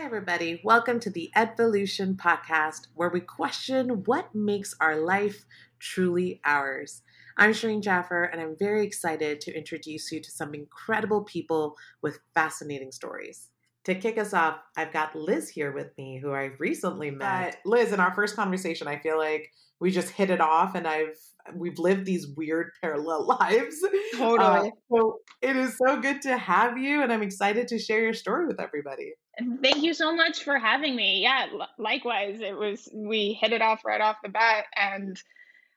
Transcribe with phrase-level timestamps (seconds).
[0.00, 0.62] Hi, everybody.
[0.64, 5.44] Welcome to the Evolution podcast, where we question what makes our life
[5.78, 7.02] truly ours.
[7.36, 12.18] I'm Shireen Jaffer, and I'm very excited to introduce you to some incredible people with
[12.34, 13.48] fascinating stories.
[13.84, 17.56] To kick us off, I've got Liz here with me, who I recently met.
[17.56, 20.88] Uh, Liz, in our first conversation, I feel like we just hit it off, and
[20.88, 21.18] I've
[21.54, 23.76] we've lived these weird parallel lives.
[24.16, 24.68] Totally.
[24.68, 28.14] Uh, so it is so good to have you, and I'm excited to share your
[28.14, 29.14] story with everybody.
[29.62, 31.22] Thank you so much for having me.
[31.22, 31.46] Yeah,
[31.78, 32.40] likewise.
[32.40, 35.20] It was we hit it off right off the bat, and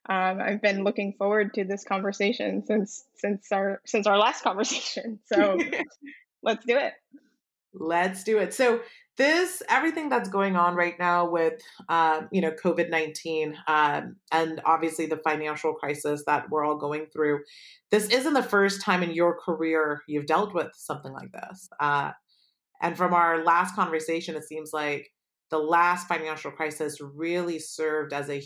[0.10, 5.20] um, I've been looking forward to this conversation since since our since our last conversation.
[5.26, 5.58] So
[6.44, 6.94] let's do it.
[7.74, 8.54] Let's do it.
[8.54, 8.82] So
[9.18, 14.62] this everything that's going on right now with um, you know COVID nineteen um, and
[14.66, 17.42] obviously the financial crisis that we're all going through.
[17.92, 21.70] This isn't the first time in your career you've dealt with something like this.
[21.80, 22.12] Uh,
[22.82, 25.10] and from our last conversation, it seems like
[25.52, 28.44] the last financial crisis really served as a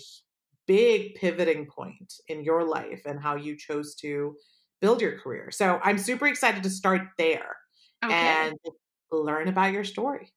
[0.67, 4.35] big pivoting point in your life and how you chose to
[4.81, 5.49] build your career.
[5.49, 7.55] So I'm super excited to start there
[8.03, 8.13] okay.
[8.13, 8.57] and
[9.11, 10.33] learn about your story.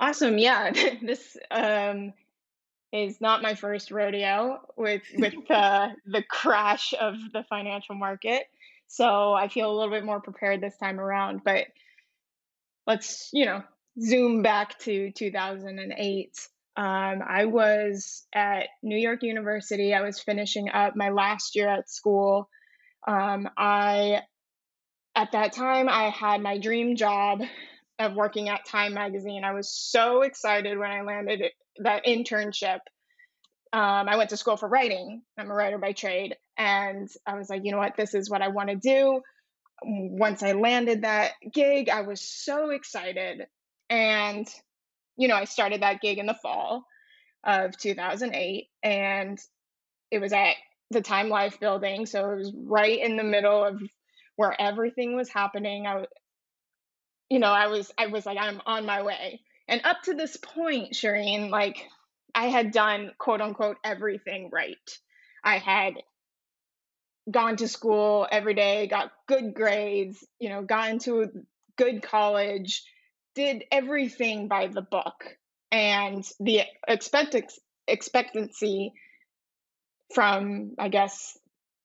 [0.00, 0.38] Awesome.
[0.38, 0.70] Yeah.
[1.02, 2.12] this um,
[2.92, 8.44] is not my first rodeo with with uh, the crash of the financial market.
[8.86, 11.42] So I feel a little bit more prepared this time around.
[11.44, 11.66] But
[12.86, 13.62] let's, you know,
[14.00, 16.48] zoom back to 2008.
[16.76, 19.92] Um, I was at New York University.
[19.92, 22.48] I was finishing up my last year at school.
[23.06, 24.22] Um, I,
[25.14, 27.42] at that time, I had my dream job
[27.98, 29.44] of working at Time Magazine.
[29.44, 31.42] I was so excited when I landed
[31.78, 32.78] that internship.
[33.72, 35.22] Um, I went to school for writing.
[35.36, 36.36] I'm a writer by trade.
[36.56, 37.96] And I was like, you know what?
[37.96, 39.20] This is what I want to do.
[39.82, 43.46] Once I landed that gig, I was so excited.
[43.90, 44.48] And,
[45.16, 46.84] you know, I started that gig in the fall
[47.44, 48.68] of 2008.
[48.82, 49.38] And
[50.10, 50.54] it was at
[50.90, 52.06] the Time Life building.
[52.06, 53.82] So it was right in the middle of
[54.36, 55.86] where everything was happening.
[55.86, 56.06] I,
[57.28, 59.40] you know, I was I was like, I'm on my way.
[59.68, 61.86] And up to this point, Shireen, like
[62.34, 64.76] I had done quote unquote everything right.
[65.44, 65.94] I had
[67.30, 71.26] gone to school every day, got good grades, you know, got into a
[71.76, 72.82] good college,
[73.34, 75.24] did everything by the book.
[75.70, 77.36] And the expect
[77.86, 78.92] expectancy
[80.14, 81.36] from, I guess,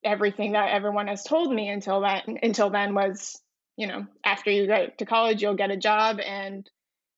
[0.06, 3.40] everything that everyone has told me until then until then was
[3.78, 6.70] you know, after you go to college, you'll get a job and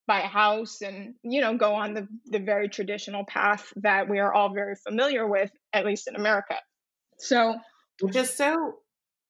[0.08, 4.20] buy a house and, you know, go on the, the very traditional path that we
[4.20, 6.56] are all very familiar with, at least in America.
[7.18, 7.56] So,
[8.02, 8.76] which is so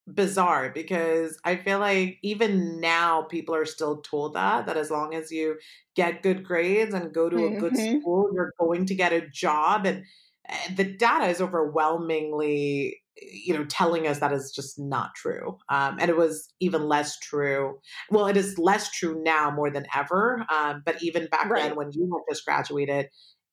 [0.07, 5.15] bizarre because I feel like even now people are still told that that as long
[5.15, 5.57] as you
[5.95, 7.59] get good grades and go to a mm-hmm.
[7.59, 10.03] good school, you're going to get a job and
[10.47, 15.97] eh, the data is overwhelmingly you know telling us that is just not true um,
[15.99, 20.45] and it was even less true well it is less true now more than ever
[20.53, 21.63] um, but even back right.
[21.63, 23.07] then when you had just graduated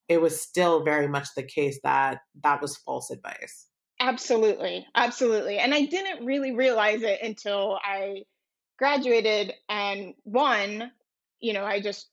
[0.08, 3.68] it was still very much the case that that was false advice
[4.00, 8.22] absolutely absolutely and i didn't really realize it until i
[8.78, 10.90] graduated and one
[11.40, 12.08] you know i just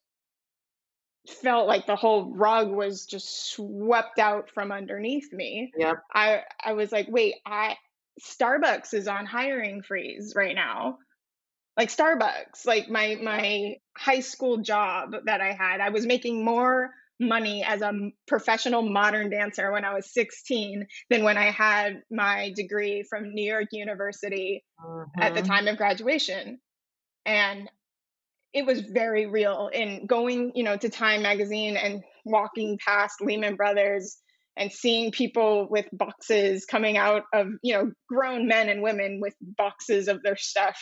[1.30, 5.72] felt like the whole rug was just swept out from underneath me.
[5.78, 6.04] Yep.
[6.14, 7.78] I I was like, wait, I
[8.22, 10.98] Starbucks is on hiring freeze right now.
[11.78, 16.92] Like Starbucks, like my my high school job that I had, I was making more
[17.20, 17.92] money as a
[18.28, 23.50] professional modern dancer when I was 16 than when I had my degree from New
[23.50, 25.22] York University mm-hmm.
[25.22, 25.52] at the mm-hmm.
[25.52, 26.60] time of graduation.
[27.26, 27.70] And
[28.54, 33.56] it was very real in going, you know, to Time magazine and walking past Lehman
[33.56, 34.18] Brothers
[34.58, 39.34] and seeing people with boxes coming out of, you know, grown men and women with
[39.42, 40.80] boxes of their stuff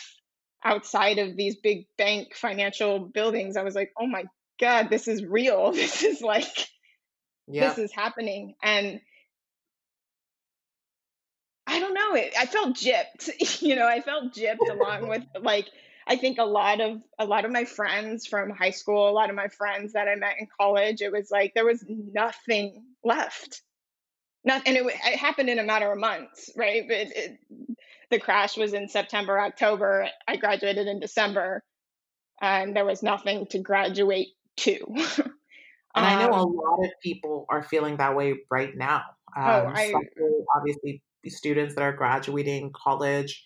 [0.64, 3.56] outside of these big bank financial buildings.
[3.56, 4.24] I was like, "Oh my
[4.60, 5.72] god, this is real.
[5.72, 6.68] This is like
[7.46, 7.76] yep.
[7.76, 9.00] this is happening." And
[11.66, 13.60] I don't know, it, I felt gypped.
[13.62, 15.66] you know, I felt gypped along with like
[16.08, 19.28] I think a lot of a lot of my friends from high school, a lot
[19.28, 23.62] of my friends that I met in college, it was like there was nothing left.
[24.42, 26.88] Not, and it, it happened in a matter of months, right?
[26.88, 27.38] It, it,
[28.10, 30.08] the crash was in September, October.
[30.26, 31.62] I graduated in December,
[32.40, 34.28] and there was nothing to graduate
[34.58, 34.78] to.
[34.86, 35.30] and
[35.94, 39.02] I know a um lot of people are feeling that way right now.
[39.36, 39.92] Oh, um, oh, I,
[40.56, 43.44] obviously students that are graduating college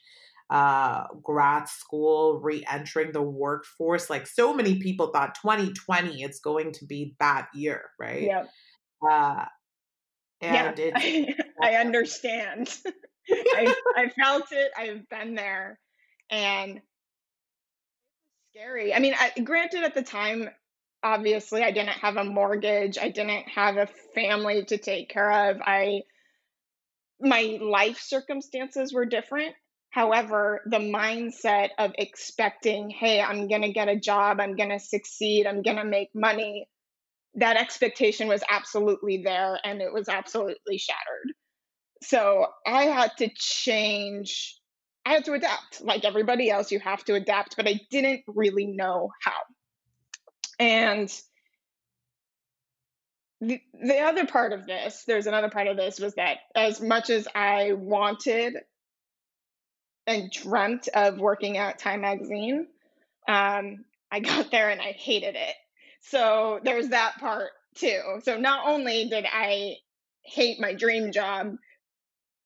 [0.53, 4.11] uh, grad school, re entering the workforce.
[4.11, 8.25] Like so many people thought 2020 it's going to be that year, right?
[8.25, 8.45] Yeah.
[9.03, 9.47] Uh,
[10.43, 12.77] and yeah, I, I understand.
[13.31, 14.73] I, I felt it.
[14.77, 15.79] I've been there,
[16.29, 16.83] and
[18.51, 18.93] scary.
[18.93, 20.51] I mean, I, granted, at the time,
[21.03, 22.99] obviously, I didn't have a mortgage.
[22.99, 25.63] I didn't have a family to take care of.
[25.65, 26.03] I
[27.23, 29.55] my life circumstances were different.
[29.93, 34.81] However, the mindset of expecting, hey, I'm going to get a job, I'm going to
[34.81, 36.67] succeed, I'm going to make money,
[37.35, 41.35] that expectation was absolutely there and it was absolutely shattered.
[42.03, 44.59] So I had to change,
[45.05, 45.83] I had to adapt.
[45.83, 49.43] Like everybody else, you have to adapt, but I didn't really know how.
[50.59, 51.13] And
[53.43, 57.11] the, the other part of this, there's another part of this, was that as much
[57.11, 58.57] as I wanted
[60.07, 62.67] and dreamt of working at Time Magazine,
[63.29, 65.55] um, I got there and I hated it.
[66.03, 68.21] So there's that part too.
[68.23, 69.77] So not only did I
[70.23, 71.57] hate my dream job,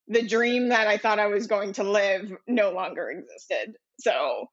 [0.08, 3.76] the dream that I thought I was going to live no longer existed.
[3.99, 4.49] So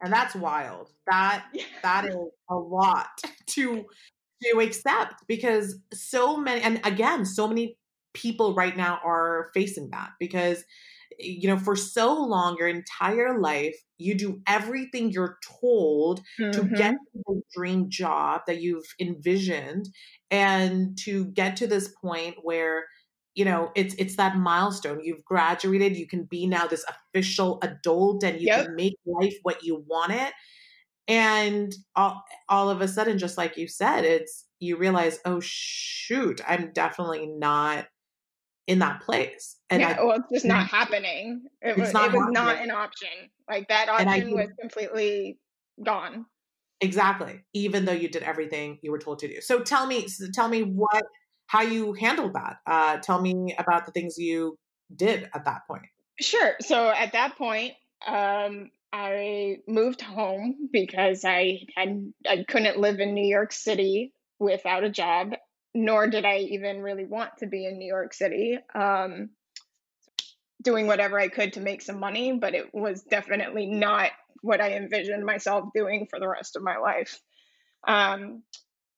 [0.00, 0.88] and that's wild.
[1.10, 1.46] That
[1.82, 2.16] that is
[2.48, 3.08] a lot
[3.46, 3.84] to
[4.44, 7.76] to accept because so many and again so many
[8.14, 10.64] people right now are facing that because
[11.18, 16.52] you know, for so long, your entire life, you do everything you're told mm-hmm.
[16.52, 19.88] to get the dream job that you've envisioned
[20.30, 22.84] and to get to this point where
[23.34, 28.24] you know it's it's that milestone you've graduated you can be now this official adult
[28.24, 28.66] and you yep.
[28.66, 30.32] can make life what you want it
[31.06, 36.40] and all, all of a sudden just like you said it's you realize oh shoot
[36.48, 37.86] i'm definitely not
[38.68, 39.56] in that place.
[39.70, 41.46] And yeah, I, well, it's just not happening.
[41.62, 43.08] It was, not, it was not an option.
[43.48, 45.38] Like that option was completely
[45.82, 46.26] gone.
[46.80, 47.40] Exactly.
[47.54, 49.40] Even though you did everything you were told to do.
[49.40, 51.02] So tell me, tell me what,
[51.46, 52.58] how you handled that.
[52.66, 54.56] Uh, tell me about the things you
[54.94, 55.86] did at that point.
[56.20, 56.54] Sure.
[56.60, 57.72] So at that point,
[58.06, 64.84] um, I moved home because I had I couldn't live in New York City without
[64.84, 65.32] a job
[65.74, 68.58] nor did I even really want to be in New York City.
[68.74, 69.30] Um,
[70.62, 74.10] doing whatever I could to make some money, but it was definitely not
[74.42, 77.20] what I envisioned myself doing for the rest of my life.
[77.86, 78.42] Um,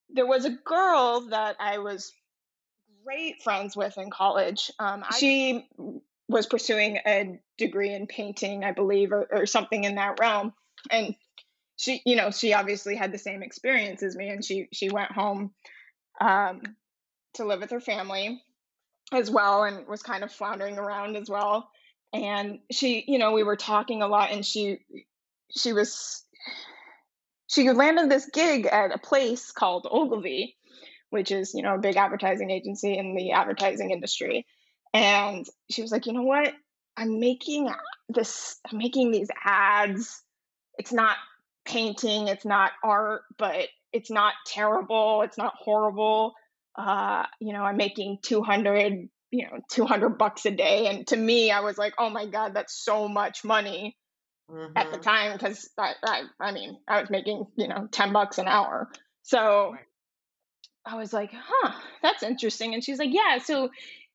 [0.09, 2.13] there was a girl that I was
[3.05, 4.71] great friends with in college.
[4.79, 5.69] Um, she
[6.29, 10.53] was pursuing a degree in painting, I believe, or, or something in that realm.
[10.91, 11.15] And
[11.77, 15.13] she, you know, she obviously had the same experience as me, and she she went
[15.13, 15.53] home
[16.21, 16.63] um,
[17.35, 18.43] to live with her family
[19.13, 21.71] as well and was kind of floundering around as well.
[22.13, 24.81] And she you know we were talking a lot and she
[25.57, 26.25] she was
[27.47, 30.57] she landed this gig at a place called ogilvy
[31.11, 34.47] which is you know a big advertising agency in the advertising industry.
[34.93, 36.53] And she was like you know what?
[36.97, 37.71] I'm making
[38.09, 40.23] this i'm making these ads.
[40.79, 41.17] It's not
[41.67, 46.35] painting it's not art but it's not terrible it's not horrible
[46.77, 51.51] uh, you know i'm making 200 you know 200 bucks a day and to me
[51.51, 53.97] i was like oh my god that's so much money
[54.51, 54.77] mm-hmm.
[54.77, 55.03] at the mm-hmm.
[55.03, 58.91] time because I, I i mean i was making you know 10 bucks an hour
[59.23, 59.75] so
[60.85, 61.73] i was like huh
[62.03, 63.71] that's interesting and she's like yeah so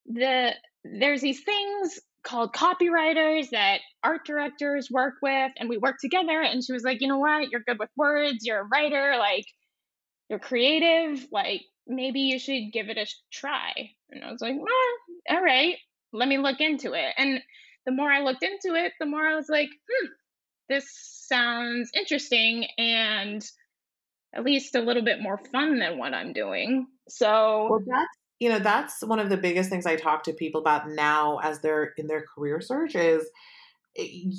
[0.07, 0.51] the
[0.83, 6.63] there's these things called copywriters that art directors work with and we work together and
[6.63, 9.45] she was like you know what you're good with words you're a writer like
[10.29, 13.73] you're creative, like maybe you should give it a try.
[14.09, 14.55] And I was like,
[15.29, 15.75] all right,
[16.13, 17.13] let me look into it.
[17.17, 17.41] And
[17.85, 20.07] the more I looked into it, the more I was like, hmm,
[20.69, 20.85] this
[21.27, 23.45] sounds interesting and
[24.33, 26.87] at least a little bit more fun than what I'm doing.
[27.07, 30.59] So well, that's you know that's one of the biggest things I talk to people
[30.61, 33.25] about now as they're in their career search is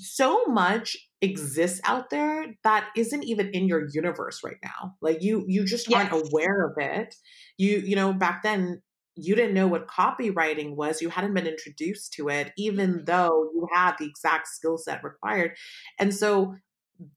[0.03, 5.45] so much exists out there that isn't even in your universe right now like you
[5.49, 6.11] you just yes.
[6.13, 7.15] aren't aware of it
[7.57, 8.83] you you know back then
[9.15, 13.05] you didn't know what copywriting was you hadn't been introduced to it even mm-hmm.
[13.05, 15.57] though you had the exact skill set required
[15.99, 16.55] and so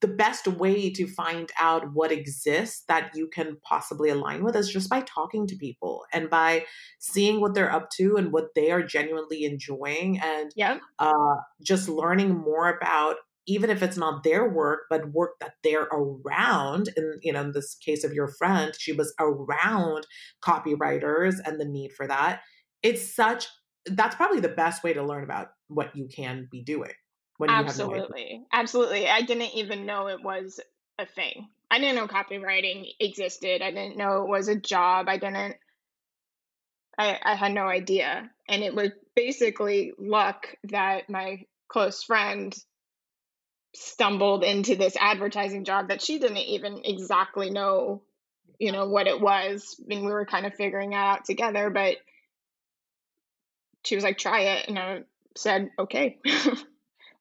[0.00, 4.70] the best way to find out what exists that you can possibly align with is
[4.70, 6.64] just by talking to people and by
[6.98, 10.78] seeing what they're up to and what they are genuinely enjoying and yeah.
[10.98, 13.16] uh, just learning more about
[13.46, 17.52] even if it's not their work but work that they're around and you know in
[17.52, 20.06] this case of your friend she was around
[20.44, 22.40] copywriters and the need for that
[22.82, 23.46] it's such
[23.86, 26.92] that's probably the best way to learn about what you can be doing
[27.48, 30.60] absolutely absolutely i didn't even know it was
[30.98, 31.48] a thing.
[31.70, 35.56] I didn't know copywriting existed i didn't know it was a job i didn't
[36.98, 42.54] I, I had no idea and it was basically luck that my close friend
[43.74, 48.02] stumbled into this advertising job that she didn't even exactly know
[48.58, 51.70] you know what it was I mean we were kind of figuring it out together
[51.70, 51.96] but
[53.84, 55.02] she was like try it and i
[55.36, 56.18] said okay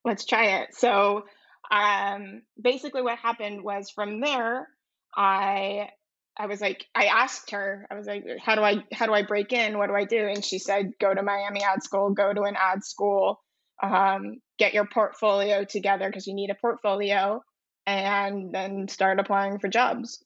[0.05, 0.75] let's try it.
[0.75, 1.25] So
[1.71, 4.67] um, basically, what happened was from there,
[5.15, 5.89] I
[6.37, 9.23] I was like, I asked her, I was like, how do I how do I
[9.23, 9.77] break in?
[9.77, 10.27] What do I do?
[10.27, 13.41] And she said, go to Miami Ad School, go to an ad school,
[13.81, 17.41] um, get your portfolio together because you need a portfolio,
[17.85, 20.23] and then start applying for jobs.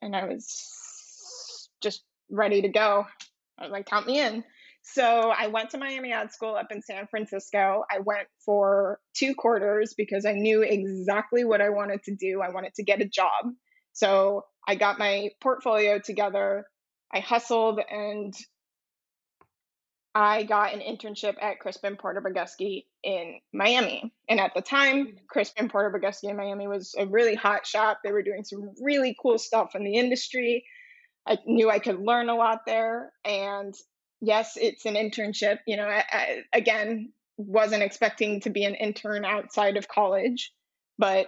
[0.00, 3.06] And I was just ready to go.
[3.58, 4.44] I was like, count me in.
[4.82, 7.84] So I went to Miami Ad School up in San Francisco.
[7.90, 12.42] I went for two quarters because I knew exactly what I wanted to do.
[12.42, 13.46] I wanted to get a job.
[13.94, 16.66] So I got my portfolio together.
[17.12, 18.34] I hustled and
[20.14, 24.12] I got an internship at Crispin Porter Bogusky in Miami.
[24.28, 25.26] And at the time, mm.
[25.26, 28.00] Crispin Porter Bogusky in Miami was a really hot shop.
[28.04, 30.64] They were doing some really cool stuff in the industry.
[31.26, 33.12] I knew I could learn a lot there.
[33.24, 33.74] And
[34.20, 35.58] yes, it's an internship.
[35.66, 40.52] You know, I, I, again, wasn't expecting to be an intern outside of college,
[40.96, 41.26] but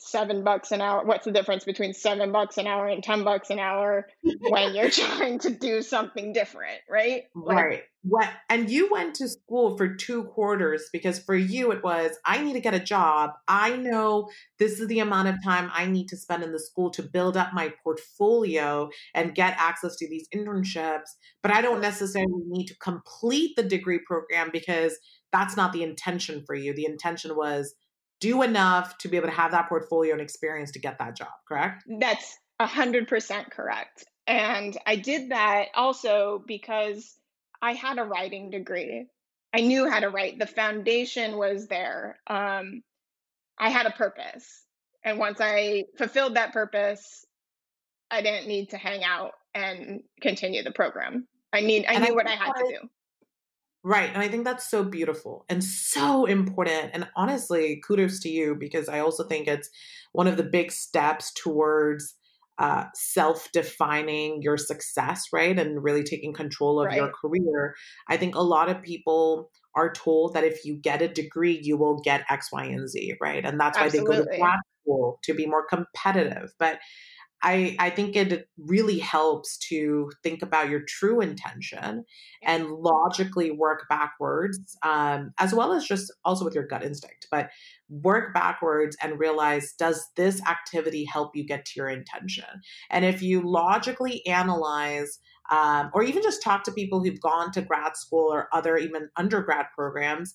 [0.00, 1.04] seven bucks an hour.
[1.04, 4.08] What's the difference between seven bucks an hour and ten bucks an hour
[4.40, 7.24] when you're trying to do something different, right?
[7.34, 7.82] Like, right.
[8.02, 8.28] What?
[8.50, 12.52] And you went to school for two quarters because for you it was I need
[12.52, 13.30] to get a job.
[13.48, 16.90] I know this is the amount of time I need to spend in the school
[16.90, 21.10] to build up my portfolio and get access to these internships,
[21.42, 24.98] but I don't necessarily need to complete the degree program because
[25.32, 26.74] that's not the intention for you.
[26.74, 27.74] The intention was
[28.20, 31.28] do enough to be able to have that portfolio and experience to get that job,
[31.48, 31.84] correct?
[32.00, 34.04] That's 100% correct.
[34.26, 37.14] And I did that also because
[37.60, 39.06] I had a writing degree.
[39.54, 40.38] I knew how to write.
[40.38, 42.18] The foundation was there.
[42.26, 42.82] Um,
[43.58, 44.64] I had a purpose.
[45.04, 47.24] And once I fulfilled that purpose,
[48.10, 51.28] I didn't need to hang out and continue the program.
[51.52, 52.88] I need I and knew I what I had to do.
[53.86, 54.08] Right.
[54.08, 56.92] And I think that's so beautiful and so important.
[56.94, 59.68] And honestly, kudos to you because I also think it's
[60.12, 62.14] one of the big steps towards
[62.58, 65.58] uh, self defining your success, right?
[65.58, 66.96] And really taking control of right.
[66.96, 67.74] your career.
[68.08, 71.76] I think a lot of people are told that if you get a degree, you
[71.76, 73.44] will get X, Y, and Z, right?
[73.44, 74.16] And that's why Absolutely.
[74.16, 76.54] they go to grad school to be more competitive.
[76.58, 76.78] But
[77.44, 82.04] I, I think it really helps to think about your true intention
[82.42, 87.50] and logically work backwards, um, as well as just also with your gut instinct, but
[87.90, 92.46] work backwards and realize does this activity help you get to your intention?
[92.88, 95.20] And if you logically analyze,
[95.50, 99.10] um, or even just talk to people who've gone to grad school or other even
[99.18, 100.34] undergrad programs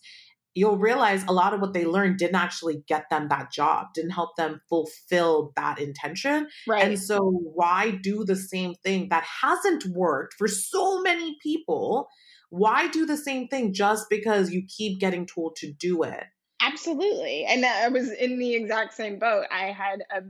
[0.55, 4.11] you'll realize a lot of what they learned didn't actually get them that job, didn't
[4.11, 6.47] help them fulfill that intention.
[6.67, 6.83] Right.
[6.83, 12.07] And so, why do the same thing that hasn't worked for so many people?
[12.49, 16.23] Why do the same thing just because you keep getting told to do it?
[16.61, 17.45] Absolutely.
[17.45, 19.45] And I was in the exact same boat.
[19.51, 20.23] I had a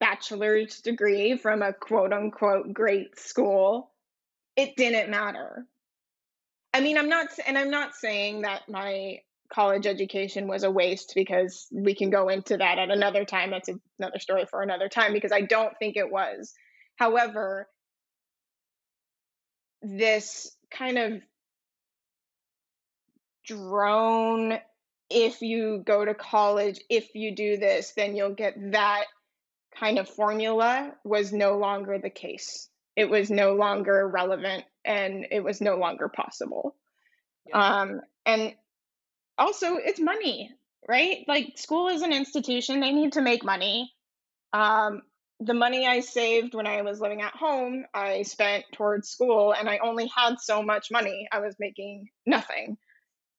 [0.00, 3.92] bachelor's degree from a quote unquote great school.
[4.56, 5.66] It didn't matter.
[6.74, 9.20] I mean, I'm not, and I'm not saying that my
[9.52, 13.50] college education was a waste because we can go into that at another time.
[13.50, 16.52] That's another story for another time because I don't think it was.
[16.96, 17.68] However,
[19.82, 21.22] this kind of
[23.46, 24.58] drone
[25.10, 29.04] if you go to college, if you do this, then you'll get that
[29.78, 32.68] kind of formula was no longer the case.
[32.96, 36.74] It was no longer relevant and it was no longer possible.
[37.46, 37.80] Yeah.
[37.80, 38.54] Um, and
[39.38, 40.50] also it's money,
[40.88, 41.24] right?
[41.26, 43.92] Like school is an institution, they need to make money.
[44.52, 45.02] Um,
[45.40, 49.68] the money I saved when I was living at home, I spent towards school, and
[49.68, 51.28] I only had so much money.
[51.30, 52.76] I was making nothing.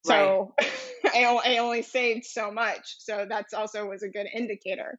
[0.05, 0.71] So right.
[1.13, 2.95] I, I only saved so much.
[2.99, 4.97] So that's also was a good indicator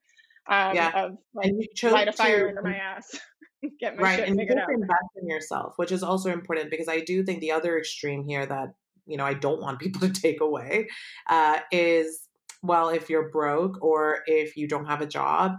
[0.49, 1.05] um, yeah.
[1.05, 1.53] of like
[1.85, 3.19] light a fire to, under my ass.
[3.81, 7.01] Get my right, and you to invest in yourself, which is also important because I
[7.01, 8.69] do think the other extreme here that
[9.07, 10.89] you know I don't want people to take away
[11.29, 12.29] uh, is
[12.63, 15.53] well if you're broke or if you don't have a job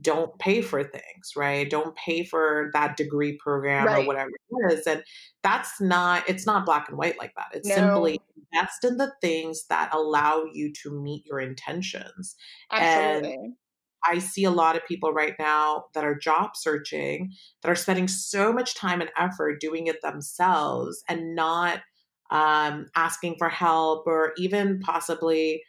[0.00, 1.68] don't pay for things, right?
[1.68, 4.02] Don't pay for that degree program right.
[4.02, 4.86] or whatever it is.
[4.86, 5.02] And
[5.42, 7.46] that's not, it's not black and white like that.
[7.52, 7.74] It's no.
[7.76, 8.20] simply
[8.52, 12.34] invest in the things that allow you to meet your intentions.
[12.72, 13.34] Absolutely.
[13.34, 13.54] And
[14.06, 17.32] I see a lot of people right now that are job searching
[17.62, 21.80] that are spending so much time and effort doing it themselves and not
[22.34, 25.62] um, asking for help or even possibly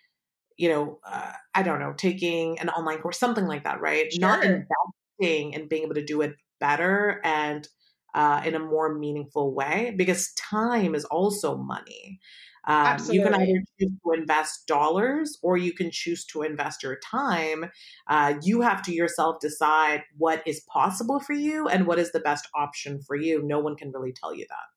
[0.58, 4.12] you know, uh, I don't know, taking an online course, something like that, right?
[4.12, 4.22] Sure.
[4.22, 7.68] Not investing and being able to do it better and
[8.14, 12.20] uh, in a more meaningful way because time is also money.
[12.68, 16.98] Um, you can either choose to invest dollars or you can choose to invest your
[16.98, 17.70] time.
[18.08, 22.20] Uh, you have to yourself decide what is possible for you and what is the
[22.20, 23.44] best option for you.
[23.44, 24.75] No one can really tell you that.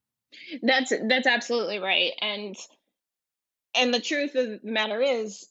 [0.62, 2.56] That's that's absolutely right, and
[3.74, 5.46] and the truth of the matter is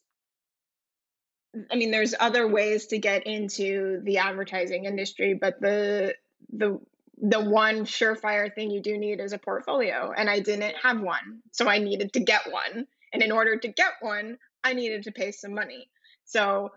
[1.72, 6.16] I mean, there's other ways to get into the advertising industry, but the
[6.52, 6.80] the
[7.20, 11.42] the one surefire thing you do need is a portfolio, and I didn't have one,
[11.52, 12.86] so I needed to get one.
[13.12, 15.90] And in order to get one, I needed to pay some money.
[16.26, 16.72] So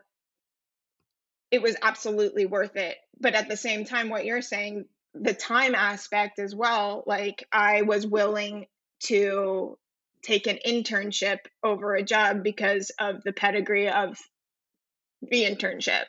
[1.51, 2.97] it was absolutely worth it.
[3.21, 7.83] But at the same time, what you're saying, the time aspect as well, like I
[7.83, 8.67] was willing
[9.05, 9.77] to
[10.23, 14.19] take an internship over a job because of the pedigree of
[15.23, 16.05] the internship.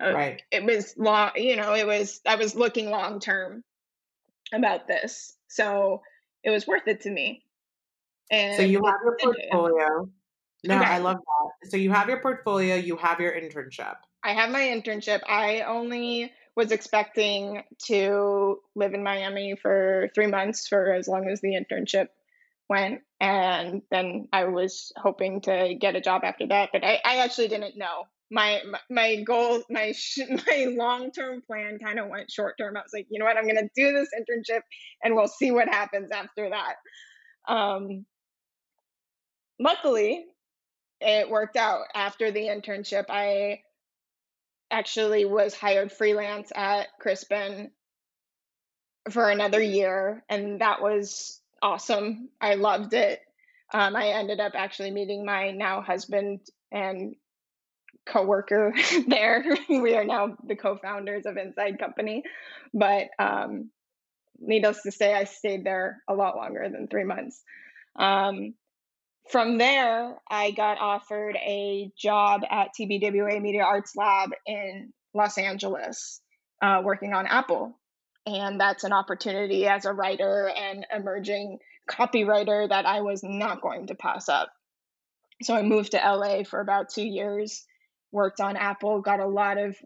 [0.00, 0.42] Right.
[0.50, 3.62] It was long, you know, it was, I was looking long term
[4.52, 5.36] about this.
[5.48, 6.02] So
[6.42, 7.44] it was worth it to me.
[8.30, 10.08] And so you have your portfolio.
[10.64, 10.84] No, okay.
[10.84, 11.70] I love that.
[11.70, 13.94] So you have your portfolio, you have your internship.
[14.24, 15.20] I have my internship.
[15.28, 21.40] I only was expecting to live in Miami for three months for as long as
[21.40, 22.08] the internship
[22.68, 23.00] went.
[23.20, 26.70] And then I was hoping to get a job after that.
[26.72, 29.92] But I, I actually didn't know my my goal my
[30.46, 32.76] my long term plan kind of went short term.
[32.76, 34.62] I was like, you know what, I'm gonna do this internship,
[35.04, 37.52] and we'll see what happens after that.
[37.52, 38.06] Um,
[39.60, 40.24] luckily,
[41.00, 41.84] it worked out.
[41.94, 43.60] After the internship, I
[44.72, 47.70] actually was hired freelance at Crispin
[49.10, 52.30] for another year, and that was awesome.
[52.40, 53.20] I loved it.
[53.72, 57.14] Um, I ended up actually meeting my now husband and
[58.06, 58.74] coworker
[59.06, 59.44] there.
[59.68, 62.22] we are now the co-founders of Inside Company,
[62.74, 63.70] but um,
[64.38, 67.42] needless to say, I stayed there a lot longer than three months.
[67.96, 68.54] Um,
[69.30, 76.20] from there, I got offered a job at TBWA Media Arts Lab in Los Angeles,
[76.60, 77.78] uh, working on Apple.
[78.26, 81.58] And that's an opportunity as a writer and emerging
[81.90, 84.50] copywriter that I was not going to pass up.
[85.42, 87.64] So I moved to LA for about two years
[88.12, 89.76] worked on Apple, got a lot of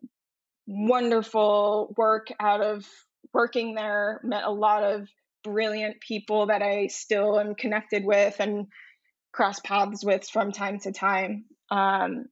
[0.66, 2.84] wonderful work out of
[3.32, 5.08] working there, met a lot of
[5.44, 8.66] brilliant people that I still am connected with and
[9.36, 11.44] cross paths with from time to time.
[11.70, 12.24] Um,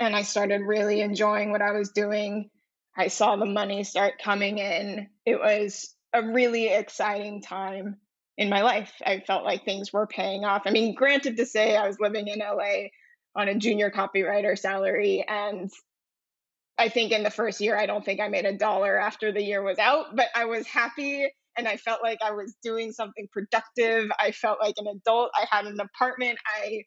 [0.00, 2.50] and I started really enjoying what I was doing.
[2.96, 5.08] I saw the money start coming in.
[5.24, 7.96] It was a really exciting time
[8.36, 8.92] in my life.
[9.06, 10.62] I felt like things were paying off.
[10.66, 12.88] I mean, granted to say I was living in LA
[13.36, 15.24] on a junior copywriter salary.
[15.26, 15.70] And
[16.76, 19.42] I think in the first year, I don't think I made a dollar after the
[19.42, 23.28] year was out, but I was happy and I felt like I was doing something
[23.32, 24.10] productive.
[24.18, 25.30] I felt like an adult.
[25.34, 26.38] I had an apartment.
[26.46, 26.84] I,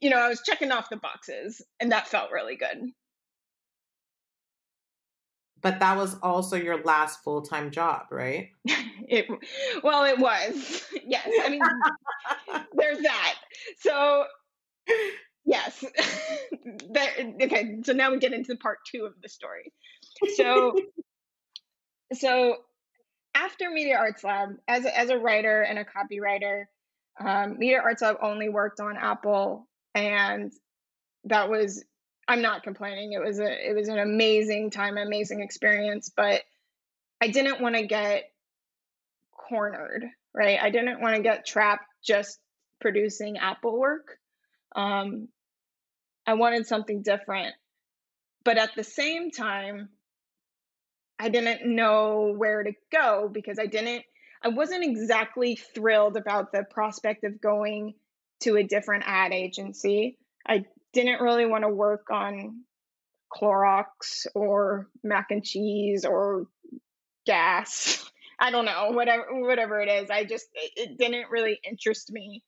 [0.00, 2.90] you know, I was checking off the boxes and that felt really good.
[5.62, 8.50] But that was also your last full time job, right?
[8.64, 9.26] it,
[9.82, 10.84] well, it was.
[11.08, 11.28] Yes.
[11.44, 11.62] I mean,
[12.74, 13.34] there's that.
[13.78, 14.24] So
[15.46, 15.84] Yes.
[16.92, 17.10] that,
[17.42, 19.72] okay, so now we get into the part two of the story.
[20.34, 20.74] So,
[22.12, 22.56] so
[23.36, 26.64] after Media Arts Lab, as a, as a writer and a copywriter,
[27.20, 30.50] um, Media Arts Lab only worked on Apple, and
[31.24, 31.84] that was
[32.26, 33.12] I'm not complaining.
[33.12, 36.42] It was a it was an amazing time, amazing experience, but
[37.20, 38.24] I didn't want to get
[39.32, 40.58] cornered, right?
[40.60, 42.38] I didn't want to get trapped just
[42.80, 44.18] producing Apple work.
[44.74, 45.28] Um,
[46.26, 47.54] I wanted something different.
[48.44, 49.88] But at the same time,
[51.18, 54.04] I didn't know where to go because I didn't,
[54.42, 57.94] I wasn't exactly thrilled about the prospect of going
[58.40, 60.18] to a different ad agency.
[60.46, 62.64] I didn't really want to work on
[63.34, 66.46] Clorox or mac and cheese or
[67.24, 68.04] gas.
[68.38, 70.10] I don't know, whatever whatever it is.
[70.10, 72.42] I just it, it didn't really interest me.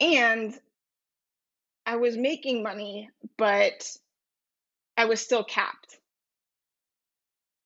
[0.00, 0.54] And
[1.84, 3.90] I was making money, but
[4.96, 5.98] I was still capped.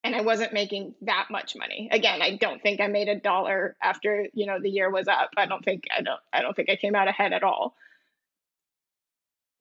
[0.02, 1.90] And I wasn't making that much money.
[1.92, 5.30] Again, I don't think I made a dollar after, you know, the year was up.
[5.36, 7.74] I don't think I don't I don't think I came out ahead at all.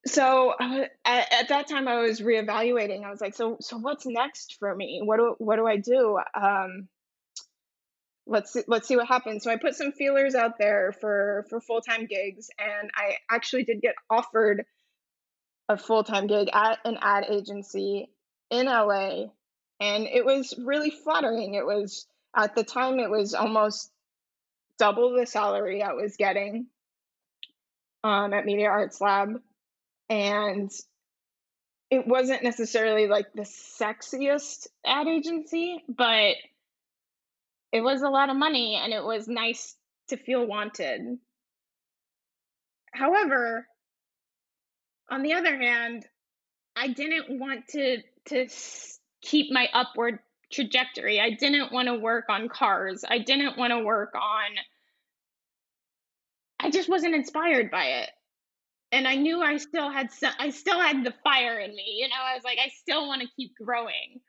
[0.05, 3.03] So uh, at, at, that time, I was reevaluating.
[3.03, 5.01] I was like, so so what's next for me?
[5.03, 6.17] What do what do I do?
[6.33, 6.87] Um,
[8.25, 9.43] let's see, let's see what happens.
[9.43, 13.65] So I put some feelers out there for for full time gigs, and I actually
[13.65, 14.65] did get offered
[15.67, 18.09] a full time gig at an ad agency
[18.49, 19.25] in LA,
[19.79, 21.53] and it was really flattering.
[21.53, 23.91] It was at the time it was almost
[24.77, 26.67] double the salary I was getting
[28.03, 29.41] um, at Media Arts Lab,
[30.09, 30.71] and
[31.89, 36.35] it wasn't necessarily like the sexiest ad agency, but
[37.71, 39.75] it was a lot of money and it was nice
[40.09, 41.17] to feel wanted.
[42.91, 43.67] However,
[45.09, 46.05] on the other hand,
[46.75, 48.47] I didn't want to to
[49.21, 50.19] keep my upward
[50.51, 51.19] trajectory.
[51.19, 53.03] I didn't want to work on cars.
[53.07, 54.49] I didn't want to work on
[56.61, 58.09] I just wasn't inspired by it.
[58.91, 61.99] And I knew I still had some, I still had the fire in me.
[61.99, 64.19] You know, I was like I still want to keep growing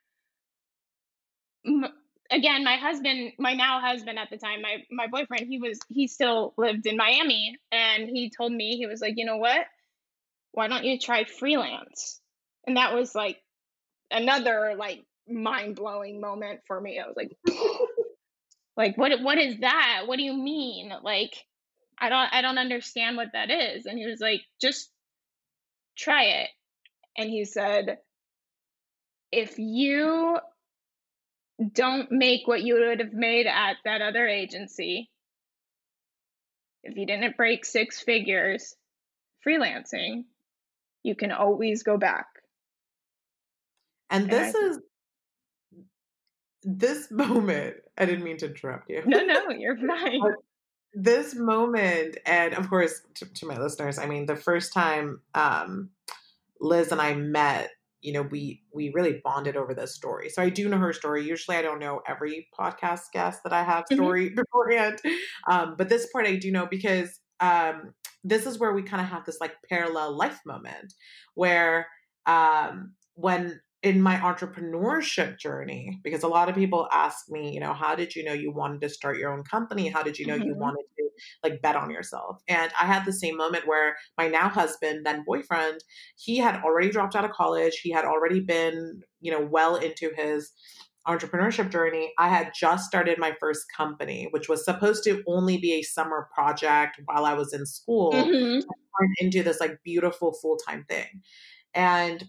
[2.31, 6.07] again, my husband, my now husband at the time, my my boyfriend, he was he
[6.07, 9.66] still lived in Miami and he told me he was like, "You know what?
[10.53, 12.20] Why don't you try freelance?"
[12.66, 13.38] And that was like
[14.10, 16.98] another like mind-blowing moment for me.
[16.98, 17.36] I was like
[18.76, 20.02] like what what is that?
[20.06, 20.92] What do you mean?
[21.02, 21.34] Like
[21.98, 23.86] I don't I don't understand what that is.
[23.86, 24.90] And he was like, "Just
[25.96, 26.48] try it."
[27.18, 27.98] And he said,
[29.30, 30.38] "If you
[31.60, 35.10] don't make what you would have made at that other agency.
[36.82, 38.74] If you didn't break six figures
[39.46, 40.24] freelancing,
[41.02, 42.26] you can always go back.
[44.10, 44.78] And, and this I, is
[46.62, 47.76] this moment.
[47.98, 49.02] I didn't mean to interrupt you.
[49.06, 50.20] No, no, you're fine.
[50.94, 55.90] this moment, and of course, to, to, my listeners, I mean, the first time um,
[56.60, 57.70] Liz and I met
[58.02, 61.22] you know we we really bonded over this story so i do know her story
[61.22, 63.96] usually i don't know every podcast guest that i have mm-hmm.
[63.96, 64.36] story mm-hmm.
[64.40, 64.98] beforehand
[65.50, 69.08] um, but this part i do know because um, this is where we kind of
[69.08, 70.92] have this like parallel life moment
[71.34, 71.88] where
[72.26, 77.72] um, when in my entrepreneurship journey because a lot of people ask me you know
[77.72, 79.88] how did you know you wanted to start your own company?
[79.88, 80.48] How did you know mm-hmm.
[80.48, 81.08] you wanted to
[81.42, 82.42] like bet on yourself?
[82.48, 85.82] And i had the same moment where my now husband then boyfriend
[86.16, 87.80] he had already dropped out of college.
[87.82, 90.52] He had already been you know well into his
[91.08, 92.12] entrepreneurship journey.
[92.18, 96.28] I had just started my first company which was supposed to only be a summer
[96.34, 98.60] project while i was in school mm-hmm.
[99.20, 101.22] into this like beautiful full-time thing.
[101.72, 102.24] And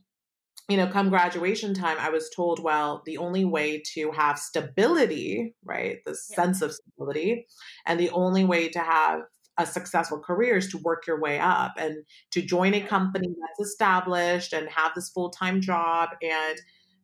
[0.71, 5.55] you know, come graduation time, I was told, well, the only way to have stability,
[5.63, 6.35] right, the yeah.
[6.35, 7.45] sense of stability,
[7.85, 9.21] and the only way to have
[9.57, 13.69] a successful career is to work your way up and to join a company that's
[13.69, 16.57] established and have this full time job and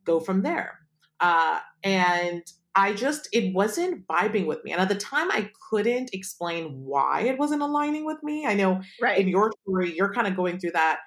[0.04, 0.78] go from there.
[1.20, 2.42] Uh, and
[2.74, 4.72] I just, it wasn't vibing with me.
[4.72, 8.46] And at the time, I couldn't explain why it wasn't aligning with me.
[8.46, 9.18] I know right.
[9.18, 11.00] in your story, you're kind of going through that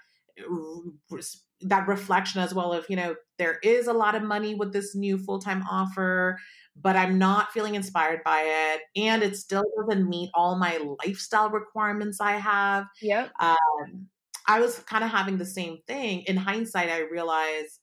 [1.63, 4.95] that reflection as well of you know there is a lot of money with this
[4.95, 6.37] new full-time offer
[6.75, 11.49] but i'm not feeling inspired by it and it still doesn't meet all my lifestyle
[11.49, 12.85] requirements i have.
[13.01, 14.07] Yeah um,
[14.47, 16.21] i was kind of having the same thing.
[16.27, 17.79] In hindsight i realized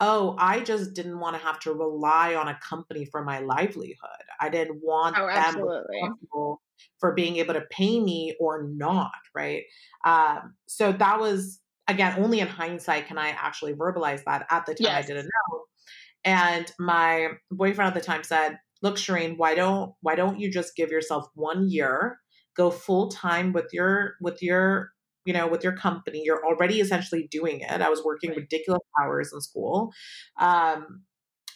[0.00, 4.24] oh i just didn't want to have to rely on a company for my livelihood.
[4.40, 6.56] I didn't want oh, them
[6.98, 9.64] for being able to pay me or not right?
[10.04, 14.46] Um, so that was again, only in hindsight can I actually verbalize that.
[14.50, 15.04] At the time, yes.
[15.04, 15.60] I didn't know.
[16.24, 20.76] And my boyfriend at the time said, "Look, Shireen, why don't why don't you just
[20.76, 22.18] give yourself one year,
[22.56, 24.90] go full time with your with your
[25.24, 26.22] you know with your company?
[26.24, 27.80] You're already essentially doing it.
[27.82, 28.38] I was working right.
[28.38, 29.92] ridiculous hours in school."
[30.40, 31.02] Um,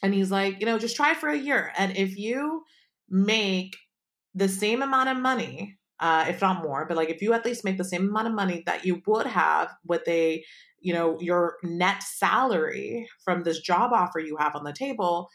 [0.02, 2.62] and he's like, you know, just try for a year, and if you
[3.08, 3.76] make
[4.34, 6.86] the same amount of money uh, if not more.
[6.86, 9.26] But like if you at least make the same amount of money that you would
[9.26, 10.44] have with a,
[10.80, 15.28] you know, your net salary from this job offer you have on the table,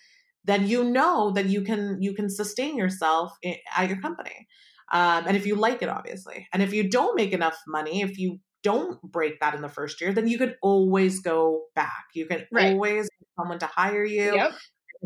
[0.46, 4.48] then you know that you can you can sustain yourself in, at your company.
[4.92, 6.48] Um, and if you like it, obviously.
[6.54, 10.00] And if you don't make enough money, if you don't break that in the first
[10.00, 12.06] year, then you could always go back.
[12.14, 12.74] You can right.
[12.74, 14.36] always someone to hire you.
[14.36, 14.52] Yep.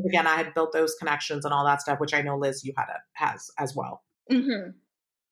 [0.08, 2.74] Again, I had built those connections and all that stuff, which I know Liz, you
[2.78, 4.04] had a, has as well.
[4.32, 4.72] Mm-hmm.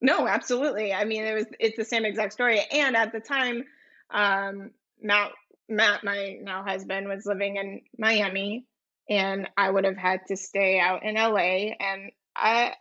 [0.01, 0.93] No, absolutely.
[0.93, 2.61] I mean, it was it's the same exact story.
[2.71, 3.63] And at the time,
[4.11, 5.31] Um, Matt,
[5.69, 8.65] Matt, my now husband, was living in Miami,
[9.09, 12.75] and I would have had to stay out in LA, and I,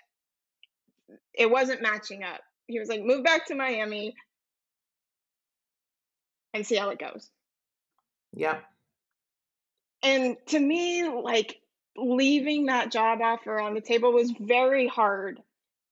[1.34, 2.40] it wasn't matching up.
[2.66, 4.14] He was like, "Move back to Miami
[6.54, 7.30] and see how it goes."
[8.34, 8.64] Yep.
[10.02, 11.60] And to me, like
[11.96, 15.40] leaving that job offer on the table was very hard.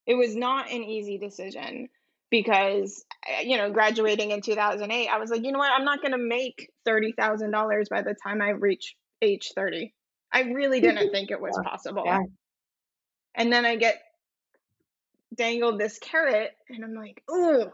[0.06, 1.88] It was not an easy decision
[2.30, 5.70] because eh, you know graduating in 2008 i was like you know what?
[5.70, 9.94] I'm not going to make $30000 by the time i reach age 30
[10.32, 12.02] i really didn't think it was possible.
[12.04, 12.20] Yeah.
[13.36, 14.02] and then i get
[15.34, 17.70] dangled this carrot and i'm like oh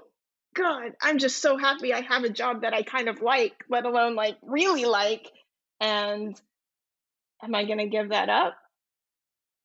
[0.55, 3.85] god i'm just so happy i have a job that i kind of like let
[3.85, 5.27] alone like really like
[5.81, 6.41] and
[7.43, 8.57] am i going to give that up?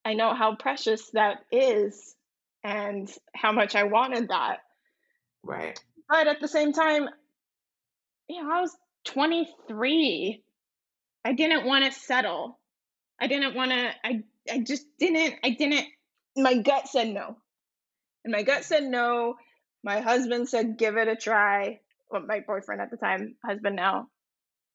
[0.05, 2.15] I know how precious that is
[2.63, 4.59] and how much i wanted that
[5.43, 5.77] Right.
[6.09, 7.07] But at the same time,
[8.27, 10.41] you know, I was 23.
[11.25, 12.59] I didn't want to settle.
[13.19, 15.85] I didn't want to, I, I just didn't, I didn't,
[16.35, 17.37] my gut said no.
[18.23, 19.35] And my gut said no.
[19.83, 21.79] My husband said, give it a try.
[22.09, 24.07] Well, my boyfriend at the time, husband now,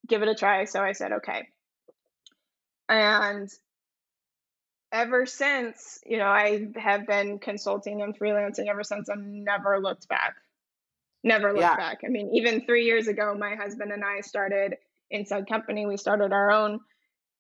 [0.07, 0.65] give it a try.
[0.65, 1.49] So I said, okay.
[2.91, 3.49] And
[4.93, 9.09] ever since, you know, I have been consulting and freelancing ever since.
[9.09, 10.35] I've never looked back
[11.25, 11.77] never looked yeah.
[11.77, 12.01] back.
[12.05, 14.77] I mean, even three years ago, my husband and I started
[15.11, 15.87] Inside Company.
[15.87, 16.81] We started our own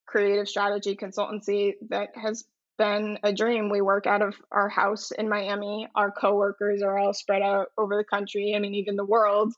[0.06, 2.44] creative strategy consultancy that has
[2.76, 3.70] been a dream.
[3.70, 5.88] We work out of our house in Miami.
[5.94, 8.54] Our coworkers are all spread out over the country.
[8.54, 9.52] I mean, even the world.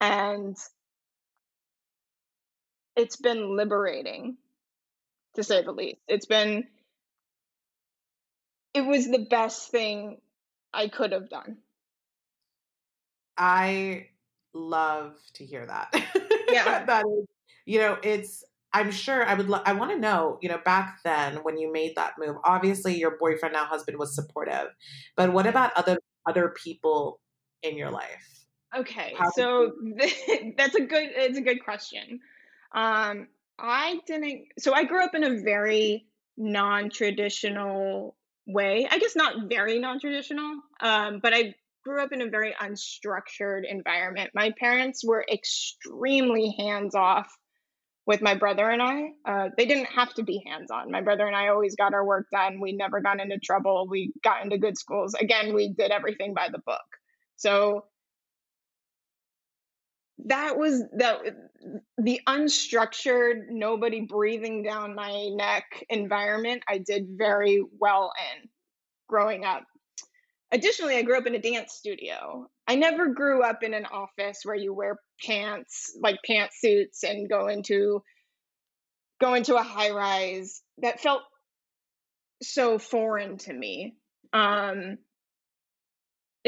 [0.00, 0.56] And
[2.96, 4.36] it's been liberating,
[5.34, 5.98] to say the least.
[6.06, 6.64] It's been,
[8.74, 10.20] it was the best thing
[10.72, 11.58] I could have done.
[13.36, 14.08] I
[14.52, 15.94] love to hear that.
[16.50, 16.82] Yeah.
[16.86, 17.26] that is,
[17.66, 21.00] you know, it's, I'm sure I would, lo- I want to know, you know, back
[21.04, 24.68] then when you made that move, obviously your boyfriend, now husband was supportive,
[25.14, 27.20] but what about other, other people
[27.62, 28.46] in your life?
[28.74, 29.12] Okay.
[29.18, 29.72] How so
[30.56, 32.18] that's a good, it's a good question.
[32.74, 33.28] Um,
[33.58, 36.06] I didn't, so I grew up in a very
[36.38, 38.16] non traditional
[38.48, 38.88] way.
[38.90, 43.62] I guess not very non traditional, um, but I grew up in a very unstructured
[43.68, 44.30] environment.
[44.34, 47.30] My parents were extremely hands off
[48.06, 49.10] with my brother and I.
[49.24, 50.90] Uh, they didn't have to be hands on.
[50.90, 52.58] My brother and I always got our work done.
[52.58, 53.86] We never got into trouble.
[53.88, 55.14] We got into good schools.
[55.14, 56.80] Again, we did everything by the book.
[57.36, 57.84] So
[60.26, 61.34] that was the
[61.98, 68.48] the unstructured nobody breathing down my neck environment i did very well in
[69.08, 69.64] growing up
[70.50, 72.48] Additionally, I grew up in a dance studio.
[72.66, 77.48] I never grew up in an office where you wear pants, like pantsuits, and go
[77.48, 78.02] into
[79.20, 80.62] go into a high rise.
[80.78, 81.22] That felt
[82.42, 83.96] so foreign to me.
[84.32, 84.98] Um,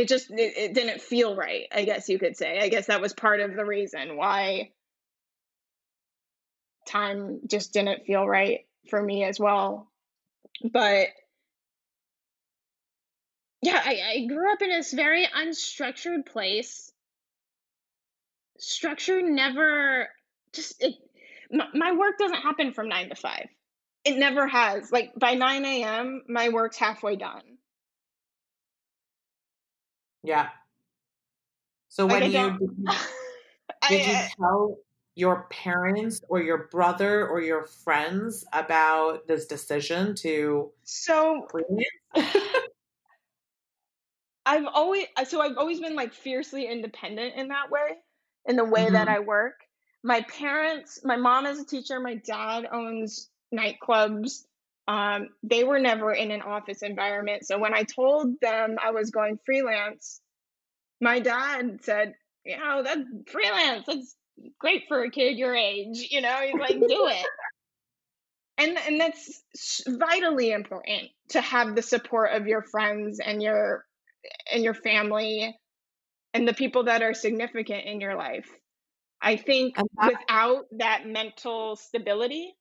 [0.00, 1.66] it just it, it didn't feel right.
[1.72, 2.58] I guess you could say.
[2.58, 4.70] I guess that was part of the reason why
[6.86, 9.90] time just didn't feel right for me as well.
[10.64, 11.08] But
[13.62, 16.90] yeah, I, I grew up in this very unstructured place.
[18.58, 20.08] Structure never
[20.52, 20.94] just it.
[21.50, 23.48] My, my work doesn't happen from nine to five.
[24.04, 24.90] It never has.
[24.90, 27.42] Like by nine a.m., my work's halfway done.
[30.22, 30.48] Yeah.
[31.88, 32.86] So when like you did, you,
[33.88, 34.76] did you tell
[35.14, 41.46] your parents or your brother or your friends about this decision to so
[44.46, 47.98] I've always so I've always been like fiercely independent in that way,
[48.46, 48.94] in the way mm-hmm.
[48.94, 49.54] that I work.
[50.02, 54.44] My parents, my mom is a teacher, my dad owns nightclubs.
[54.88, 57.46] Um, they were never in an office environment.
[57.46, 60.20] So when I told them I was going freelance,
[61.00, 62.14] my dad said,
[62.44, 63.84] you know, that's freelance.
[63.86, 64.16] That's
[64.58, 66.08] great for a kid your age.
[66.10, 67.26] You know, he's like, do it.
[68.58, 69.40] And, and that's
[69.88, 73.86] vitally important to have the support of your friends and your
[74.52, 75.56] and your family
[76.34, 78.48] and the people that are significant in your life.
[79.22, 82.54] I think without that mental stability,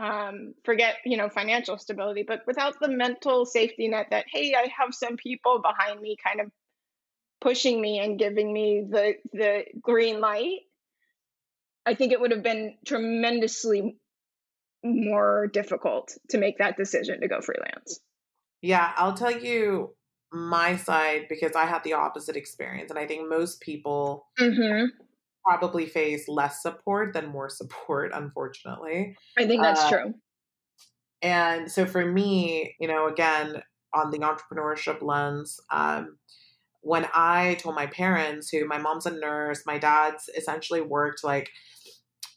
[0.00, 4.72] um, forget you know financial stability, but without the mental safety net that hey, I
[4.78, 6.50] have some people behind me, kind of
[7.40, 10.60] pushing me and giving me the the green light,
[11.84, 13.96] I think it would have been tremendously
[14.82, 18.00] more difficult to make that decision to go freelance.
[18.62, 19.94] Yeah, I'll tell you
[20.32, 22.90] my side because I had the opposite experience.
[22.90, 24.86] And I think most people, mm-hmm.
[25.46, 29.16] Probably face less support than more support, unfortunately.
[29.38, 30.14] I think that's uh, true.
[31.22, 36.16] And so for me, you know, again, on the entrepreneurship lens, um,
[36.82, 41.50] when I told my parents, who my mom's a nurse, my dad's essentially worked like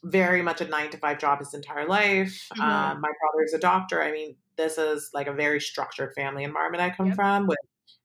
[0.04, 2.46] very much a nine to five job his entire life.
[2.52, 2.60] Mm-hmm.
[2.60, 4.02] Um, my brother's a doctor.
[4.02, 7.16] I mean, this is like a very structured family environment I come yep.
[7.16, 7.58] from with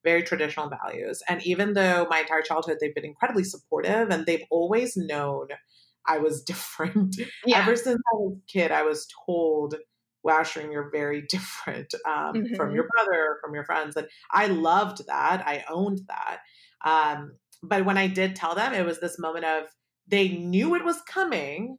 [0.04, 1.22] very traditional values.
[1.28, 5.48] And even though my entire childhood they've been incredibly supportive and they've always known
[6.08, 7.16] I was different.
[7.46, 7.62] Yeah.
[7.62, 9.76] Ever since I was a kid, I was told,
[10.24, 12.56] wow, Shireen, you're very different um, mm-hmm.
[12.56, 13.96] from your brother, from your friends.
[13.96, 15.44] And I loved that.
[15.46, 16.40] I owned that.
[16.84, 19.64] Um, but when I did tell them, it was this moment of
[20.08, 21.78] they knew it was coming,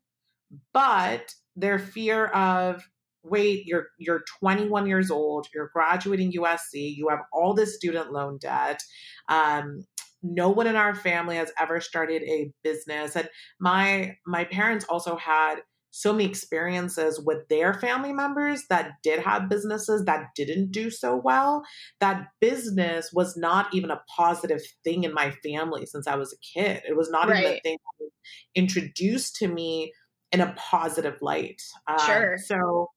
[0.73, 2.89] but their fear of
[3.23, 8.39] wait you're you're 21 years old you're graduating usc you have all this student loan
[8.41, 8.81] debt
[9.29, 9.85] um,
[10.23, 13.29] no one in our family has ever started a business and
[13.59, 15.57] my my parents also had
[15.93, 21.17] so many experiences with their family members that did have businesses that didn't do so
[21.17, 21.63] well
[21.99, 26.59] that business was not even a positive thing in my family since i was a
[26.59, 26.83] kid.
[26.89, 27.43] It was not right.
[27.43, 28.13] even a thing that was
[28.55, 29.93] introduced to me
[30.33, 31.61] in a positive light.
[31.89, 32.37] Um, sure.
[32.39, 32.89] so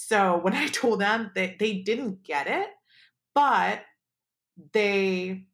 [0.00, 2.68] so when I told them that they didn't get it,
[3.34, 3.82] but
[4.72, 5.44] they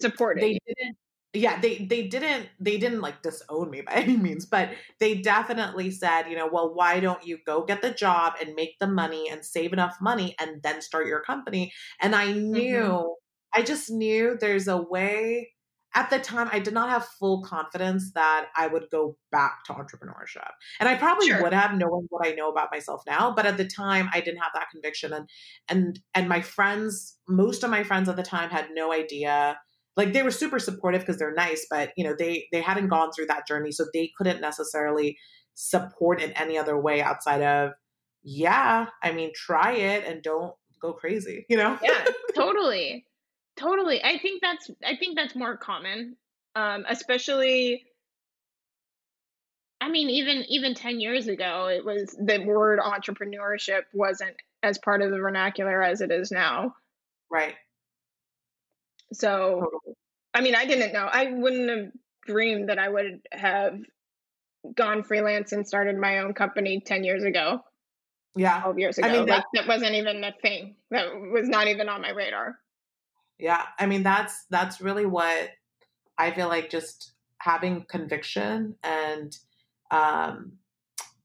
[0.00, 0.42] supported.
[0.42, 0.96] They didn't.
[1.34, 5.90] Yeah, they they didn't they didn't like disown me by any means, but they definitely
[5.90, 9.28] said, you know, well, why don't you go get the job and make the money
[9.28, 11.72] and save enough money and then start your company?
[12.00, 13.60] And I knew, mm-hmm.
[13.60, 15.50] I just knew there's a way
[15.96, 19.72] at the time I did not have full confidence that I would go back to
[19.72, 20.50] entrepreneurship.
[20.78, 21.42] And I probably sure.
[21.42, 24.42] would have knowing what I know about myself now, but at the time I didn't
[24.42, 25.28] have that conviction and
[25.68, 29.58] and and my friends, most of my friends at the time had no idea.
[29.96, 33.10] Like they were super supportive because they're nice, but you know, they they hadn't gone
[33.10, 35.16] through that journey so they couldn't necessarily
[35.54, 37.72] support in any other way outside of
[38.22, 41.78] yeah, I mean, try it and don't go crazy, you know?
[41.82, 42.04] Yeah,
[42.34, 43.06] totally.
[43.58, 44.02] Totally.
[44.02, 46.16] I think that's I think that's more common.
[46.54, 47.84] Um, especially
[49.80, 55.02] I mean even even 10 years ago it was the word entrepreneurship wasn't as part
[55.02, 56.74] of the vernacular as it is now.
[57.30, 57.54] Right.
[59.12, 59.94] So totally.
[60.34, 61.08] I mean I didn't know.
[61.10, 61.92] I wouldn't have
[62.26, 63.78] dreamed that I would have
[64.74, 67.60] gone freelance and started my own company 10 years ago.
[68.34, 68.60] Yeah.
[68.60, 69.08] 12 years ago.
[69.08, 70.76] I mean, that, like, that wasn't even a thing.
[70.90, 72.58] That was not even on my radar.
[73.38, 73.62] Yeah.
[73.78, 75.50] I mean, that's that's really what
[76.18, 79.36] I feel like just having conviction and
[79.90, 80.52] um,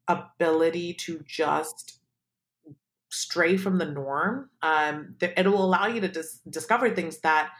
[0.07, 1.99] ability to just
[3.09, 4.49] stray from the norm.
[4.61, 7.51] Um, it will allow you to dis- discover things that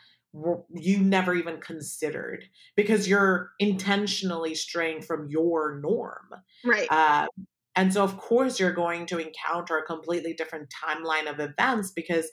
[0.74, 2.46] you never even considered
[2.78, 6.30] because you're intentionally straying from your norm.
[6.64, 6.88] Right.
[6.90, 7.28] Uh,
[7.76, 12.30] and so, of course, you're going to encounter a completely different timeline of events because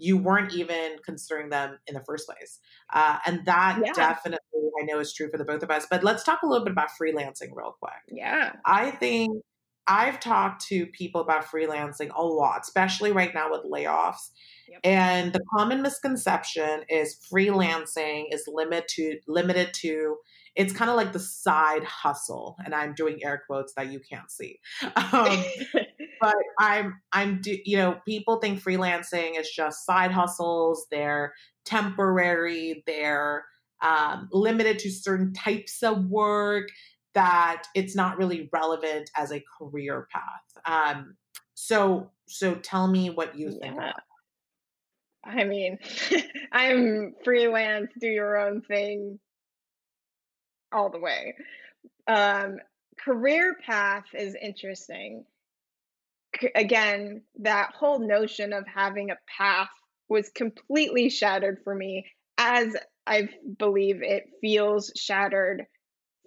[0.00, 2.58] you weren't even considering them in the first place.
[2.92, 3.92] Uh, and that yeah.
[3.92, 4.38] definitely,
[4.80, 5.86] I know, is true for the both of us.
[5.90, 7.92] But let's talk a little bit about freelancing real quick.
[8.08, 8.52] Yeah.
[8.64, 9.42] I think
[9.86, 14.30] I've talked to people about freelancing a lot, especially right now with layoffs.
[14.68, 14.80] Yep.
[14.84, 20.16] And the common misconception is freelancing is limited to limited to
[20.56, 24.30] it's kind of like the side hustle and i'm doing air quotes that you can't
[24.30, 24.58] see
[24.96, 25.44] um,
[26.20, 31.32] but i'm i'm do, you know people think freelancing is just side hustles they're
[31.64, 33.44] temporary they're
[33.82, 36.68] um, limited to certain types of work
[37.14, 41.16] that it's not really relevant as a career path um,
[41.54, 43.92] so so tell me what you think yeah.
[45.24, 45.78] I mean,
[46.52, 49.18] I'm freelance, do your own thing,
[50.72, 51.34] all the way.
[52.06, 52.58] Um,
[52.98, 55.24] career path is interesting.
[56.54, 59.68] Again, that whole notion of having a path
[60.08, 62.04] was completely shattered for me,
[62.38, 62.74] as
[63.06, 65.66] I believe it feels shattered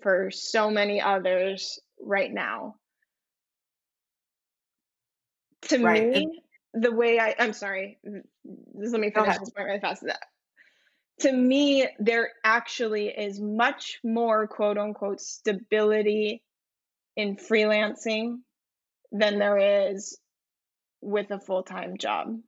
[0.02, 2.76] for so many others right now.
[5.70, 6.10] To right.
[6.10, 6.42] me,
[6.74, 10.04] the way I, I'm sorry, just let me finish this point really fast.
[10.06, 10.20] That
[11.20, 16.44] to me, there actually is much more quote unquote stability
[17.16, 18.40] in freelancing
[19.14, 20.18] than there is
[21.02, 22.40] with a full time job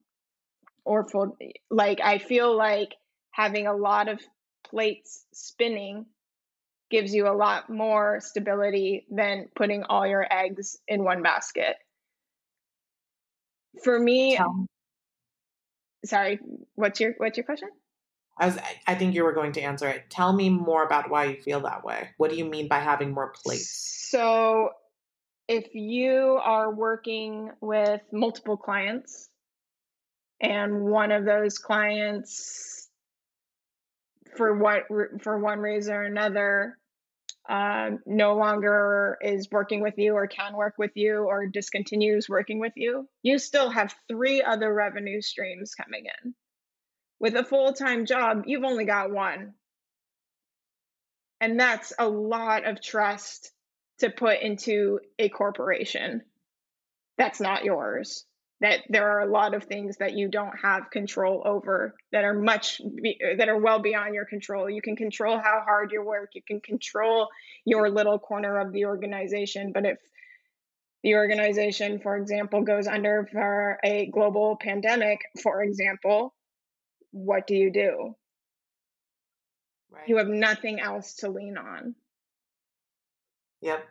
[0.84, 1.38] or full.
[1.70, 2.93] Like, I feel like
[3.32, 4.20] having a lot of
[4.70, 6.07] plates spinning
[6.89, 11.76] gives you a lot more stability than putting all your eggs in one basket.
[13.84, 14.39] For me,
[16.05, 16.39] sorry,
[16.76, 17.70] what's your what's your question?
[18.38, 18.57] I was
[18.88, 20.09] I think you were going to answer it.
[20.09, 22.09] Tell me more about why you feel that way.
[22.18, 24.07] What do you mean by having more plates?
[24.09, 24.72] So
[25.47, 29.29] if you are working with multiple clients
[30.41, 32.89] and one of those clients
[34.35, 34.83] for what
[35.21, 36.77] for one reason or another
[37.47, 42.59] um, no longer is working with you or can work with you or discontinues working
[42.59, 46.33] with you, you still have three other revenue streams coming in.
[47.19, 49.53] With a full time job, you've only got one.
[51.39, 53.51] And that's a lot of trust
[53.99, 56.21] to put into a corporation
[57.17, 58.25] that's not yours
[58.61, 62.33] that there are a lot of things that you don't have control over that are
[62.33, 62.81] much
[63.37, 64.69] that are well beyond your control.
[64.69, 66.29] You can control how hard you work.
[66.33, 67.27] You can control
[67.65, 69.71] your little corner of the organization.
[69.73, 69.97] But if
[71.03, 76.33] the organization for example goes under for a global pandemic for example
[77.11, 78.15] what do you do?
[79.91, 80.09] Right.
[80.09, 81.93] you have nothing else to lean on
[83.66, 83.86] yep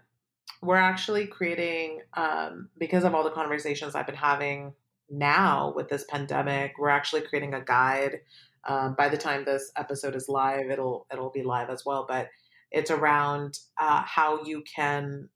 [0.64, 4.72] we're actually creating um, because of all the conversations I've been having
[5.10, 6.72] now with this pandemic.
[6.78, 8.20] We're actually creating a guide.
[8.66, 12.06] Um, by the time this episode is live, it'll it'll be live as well.
[12.08, 12.28] But
[12.70, 15.28] it's around uh, how you can,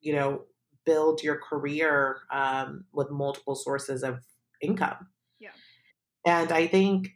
[0.00, 0.42] you know,
[0.84, 4.18] build your career um, with multiple sources of
[4.60, 5.06] income.
[5.38, 5.50] Yeah.
[6.26, 7.10] And I think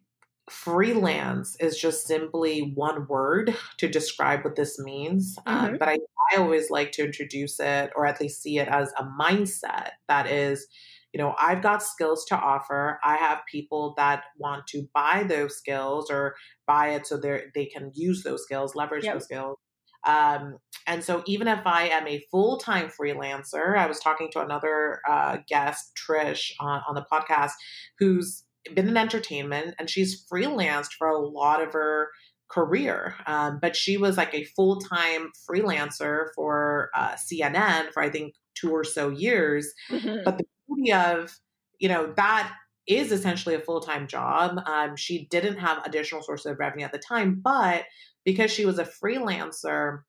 [0.52, 5.36] freelance is just simply one word to describe what this means.
[5.46, 5.66] Um, mm-hmm.
[5.66, 5.98] Um, but I,
[6.32, 10.26] I always like to introduce it or at least see it as a mindset that
[10.26, 10.66] is,
[11.12, 12.98] you know, I've got skills to offer.
[13.04, 16.36] I have people that want to buy those skills or
[16.66, 19.14] buy it so they they can use those skills, leverage yep.
[19.14, 19.58] those skills.
[20.04, 24.40] Um, and so even if I am a full time freelancer, I was talking to
[24.40, 27.52] another uh, guest, Trish, on, on the podcast,
[27.98, 28.44] who's
[28.74, 32.08] been in entertainment and she's freelanced for a lot of her
[32.48, 33.14] career.
[33.26, 38.34] Um, but she was like a full time freelancer for uh, CNN for I think
[38.54, 39.72] two or so years.
[39.90, 40.18] Mm-hmm.
[40.24, 41.38] But the beauty of,
[41.78, 42.52] you know, that
[42.86, 44.60] is essentially a full time job.
[44.66, 47.84] Um, she didn't have additional sources of revenue at the time, but
[48.24, 50.00] because she was a freelancer,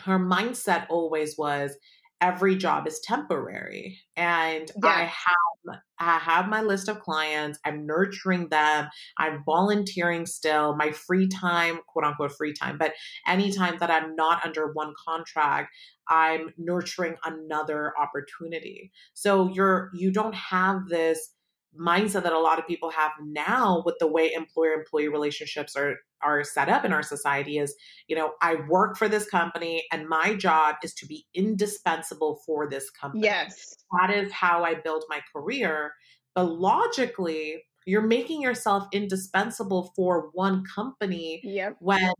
[0.00, 1.76] her mindset always was
[2.20, 4.88] every job is temporary and yeah.
[4.88, 8.88] i have i have my list of clients i'm nurturing them
[9.18, 12.94] i'm volunteering still my free time quote unquote free time but
[13.26, 15.70] anytime that i'm not under one contract
[16.08, 21.34] i'm nurturing another opportunity so you're you don't have this
[21.78, 25.96] mindset that a lot of people have now with the way employer employee relationships are
[26.22, 27.74] are set up in our society is
[28.08, 32.68] you know i work for this company and my job is to be indispensable for
[32.68, 33.24] this company.
[33.24, 33.74] Yes.
[34.00, 35.92] That is how i build my career.
[36.34, 41.76] But logically you're making yourself indispensable for one company yep.
[41.78, 42.12] when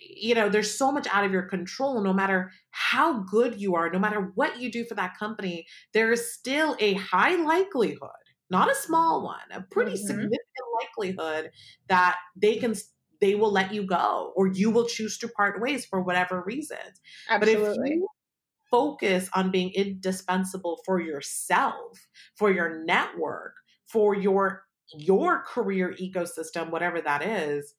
[0.00, 2.00] you know there's so much out of your control.
[2.00, 6.12] No matter how good you are no matter what you do for that company there
[6.12, 8.10] is still a high likelihood
[8.50, 10.06] not a small one, a pretty mm-hmm.
[10.06, 10.40] significant
[10.80, 11.50] likelihood
[11.88, 12.74] that they can
[13.20, 17.00] they will let you go or you will choose to part ways for whatever reasons.
[17.28, 17.64] Absolutely.
[17.64, 18.08] But if you
[18.70, 23.54] focus on being indispensable for yourself, for your network,
[23.86, 27.74] for your your career ecosystem, whatever that is,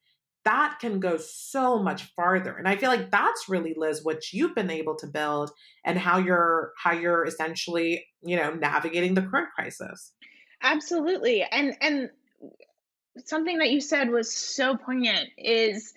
[0.45, 2.55] that can go so much farther.
[2.55, 5.51] And I feel like that's really Liz what you've been able to build
[5.83, 10.13] and how you're how you're essentially, you know, navigating the current crisis.
[10.65, 11.43] Absolutely.
[11.43, 12.09] And and
[13.23, 15.93] something that you said was so poignant is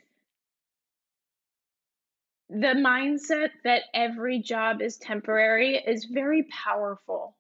[2.51, 7.35] the mindset that every job is temporary is very powerful.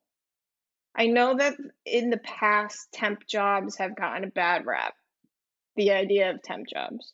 [0.95, 1.55] I know that
[1.85, 4.95] in the past, temp jobs have gotten a bad rap.
[5.77, 7.13] The idea of temp jobs.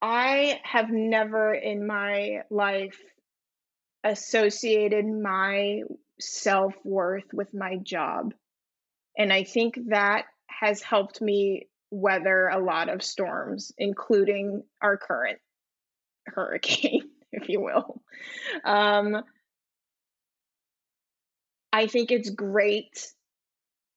[0.00, 2.98] I have never in my life
[4.02, 5.82] associated my
[6.20, 8.34] self worth with my job.
[9.16, 15.38] And I think that has helped me weather a lot of storms, including our current
[16.26, 18.02] hurricane, if you will.
[18.64, 19.22] Um,
[21.72, 23.06] I think it's great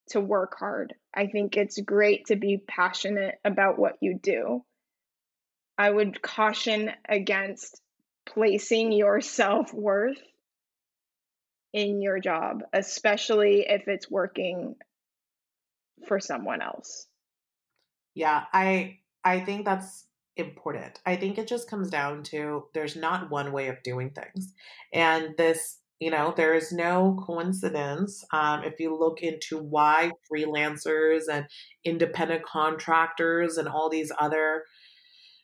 [0.09, 0.93] to work hard.
[1.13, 4.63] I think it's great to be passionate about what you do.
[5.77, 7.81] I would caution against
[8.25, 10.21] placing your self worth
[11.73, 14.75] in your job, especially if it's working
[16.07, 17.07] for someone else.
[18.15, 20.99] Yeah, I I think that's important.
[21.05, 24.53] I think it just comes down to there's not one way of doing things.
[24.91, 28.25] And this, You know, there is no coincidence.
[28.33, 31.47] Um, if you look into why freelancers and
[31.85, 34.65] independent contractors and all these other,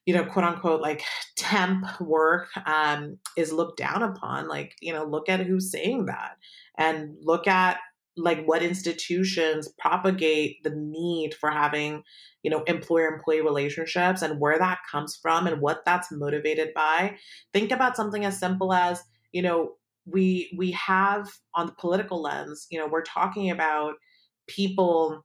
[0.09, 1.03] you know, quote unquote, like
[1.35, 6.31] temp work um, is looked down upon, like, you know, look at who's saying that
[6.79, 7.77] and look at
[8.17, 12.01] like what institutions propagate the need for having
[12.41, 17.15] you know employer employee relationships and where that comes from and what that's motivated by.
[17.53, 19.73] Think about something as simple as you know
[20.07, 23.93] we we have on the political lens you know we're talking about
[24.47, 25.23] people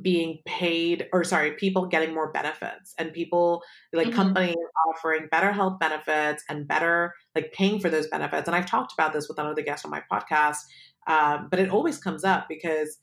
[0.00, 3.62] being paid or sorry people getting more benefits and people
[3.92, 4.16] like mm-hmm.
[4.16, 4.56] companies
[4.88, 9.12] offering better health benefits and better like paying for those benefits and i've talked about
[9.12, 10.58] this with another guest on my podcast
[11.06, 12.98] um, but it always comes up because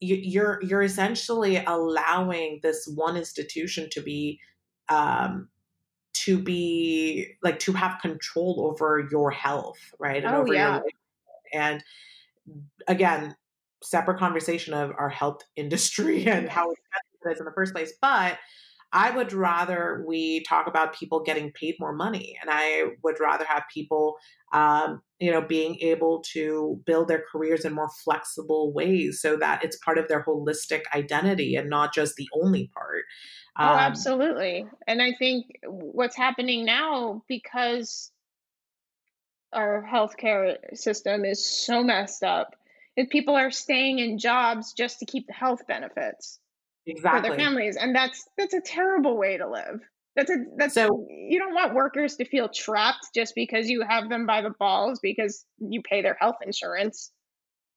[0.00, 4.40] you, you're you're essentially allowing this one institution to be
[4.88, 5.48] um,
[6.12, 10.24] to be like to have control over your health, right?
[10.24, 10.74] And oh, over yeah.
[10.74, 10.84] your
[11.52, 11.84] and
[12.88, 13.36] again,
[13.82, 16.78] separate conversation of our health industry and how it
[17.30, 17.92] is in the first place.
[18.00, 18.38] But
[18.94, 23.44] I would rather we talk about people getting paid more money, and I would rather
[23.46, 24.16] have people,
[24.52, 29.64] um, you know, being able to build their careers in more flexible ways, so that
[29.64, 33.04] it's part of their holistic identity and not just the only part.
[33.56, 34.66] Um, oh, absolutely.
[34.86, 38.10] And I think what's happening now because
[39.52, 42.56] our healthcare system is so messed up
[42.96, 46.38] is people are staying in jobs just to keep the health benefits
[46.86, 47.30] exactly.
[47.30, 49.80] for their families, and that's that's a terrible way to live.
[50.16, 54.08] That's a that's so you don't want workers to feel trapped just because you have
[54.08, 57.10] them by the balls because you pay their health insurance.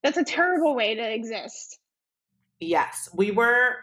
[0.04, 1.80] That's a terrible way to exist.
[2.60, 3.76] Yes, we were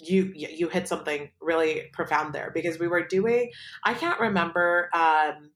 [0.00, 3.50] you you hit something really profound there because we were doing
[3.84, 5.50] I can't remember um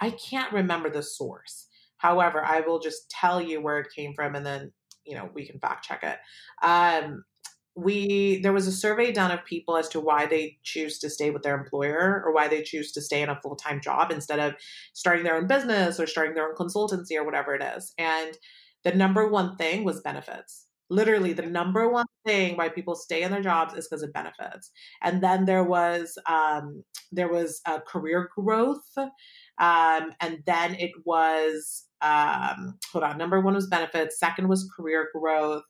[0.00, 1.67] I can't remember the source.
[1.98, 4.72] However, I will just tell you where it came from and then
[5.04, 6.18] you know we can fact check it.
[6.66, 7.24] Um
[7.78, 11.30] we there was a survey done of people as to why they choose to stay
[11.30, 14.54] with their employer or why they choose to stay in a full-time job instead of
[14.94, 17.94] starting their own business or starting their own consultancy or whatever it is.
[17.96, 18.36] And
[18.84, 20.66] the number one thing was benefits.
[20.90, 24.72] Literally the number one thing why people stay in their jobs is because of benefits.
[25.02, 26.82] And then there was um,
[27.12, 33.54] there was a career growth um, and then it was um, hold on number one
[33.54, 35.62] was benefits second was career growth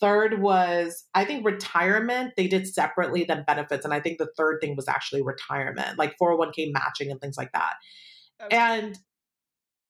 [0.00, 2.32] Third was, I think, retirement.
[2.36, 3.84] They did separately than benefits.
[3.84, 7.52] And I think the third thing was actually retirement, like 401k matching and things like
[7.52, 7.74] that.
[8.42, 8.56] Okay.
[8.56, 8.98] And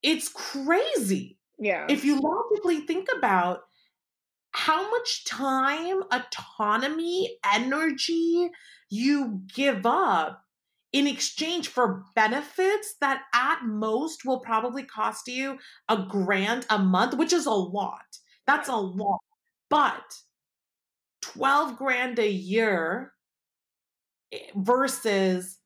[0.02, 1.38] it's crazy.
[1.60, 1.86] Yeah.
[1.88, 3.60] If you logically think about
[4.50, 8.50] how much time, autonomy, energy
[8.88, 10.42] you give up
[10.92, 17.14] in exchange for benefits that at most will probably cost you a grand a month,
[17.14, 18.18] which is a lot.
[18.46, 19.20] That's a lot.
[19.68, 20.14] But
[21.22, 23.12] 12 grand a year
[24.32, 25.58] eh, versus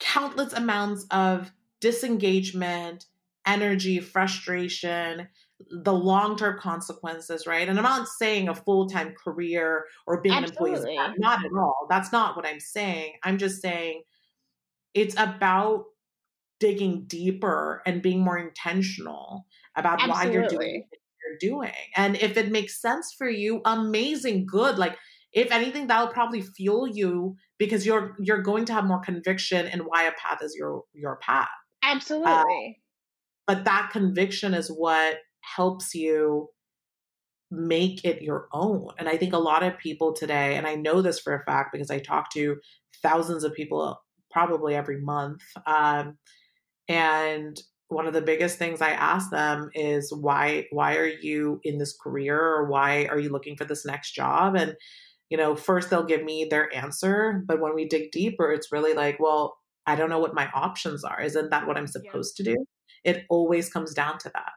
[0.00, 1.50] countless amounts of
[1.80, 3.06] disengagement,
[3.46, 5.28] energy, frustration,
[5.70, 7.68] the long term consequences, right?
[7.68, 10.96] And I'm not saying a full time career or being Absolutely.
[10.96, 11.86] an employee, not at all.
[11.88, 13.14] That's not what I'm saying.
[13.24, 14.02] I'm just saying
[14.98, 15.84] it's about
[16.60, 19.46] digging deeper and being more intentional
[19.76, 20.26] about Absolutely.
[20.26, 21.72] why you're doing it you're doing.
[21.96, 24.78] And if it makes sense for you, amazing, good.
[24.78, 24.96] Like
[25.32, 29.80] if anything, that'll probably fuel you because you're you're going to have more conviction in
[29.80, 31.48] why a path is your your path.
[31.82, 32.30] Absolutely.
[32.30, 32.80] Uh,
[33.46, 36.48] but that conviction is what helps you
[37.50, 38.88] make it your own.
[38.98, 41.72] And I think a lot of people today, and I know this for a fact
[41.72, 42.56] because I talk to
[43.02, 43.98] thousands of people
[44.30, 45.42] probably every month.
[45.66, 46.18] Um,
[46.88, 47.58] and
[47.88, 51.96] one of the biggest things I ask them is why why are you in this
[51.96, 52.38] career?
[52.38, 54.56] Or why are you looking for this next job?
[54.56, 54.76] And
[55.28, 58.94] you know first they'll give me their answer but when we dig deeper it's really
[58.94, 61.18] like well I don't know what my options are.
[61.22, 62.44] Isn't that what I'm supposed yeah.
[62.44, 62.66] to do?
[63.04, 64.52] It always comes down to that.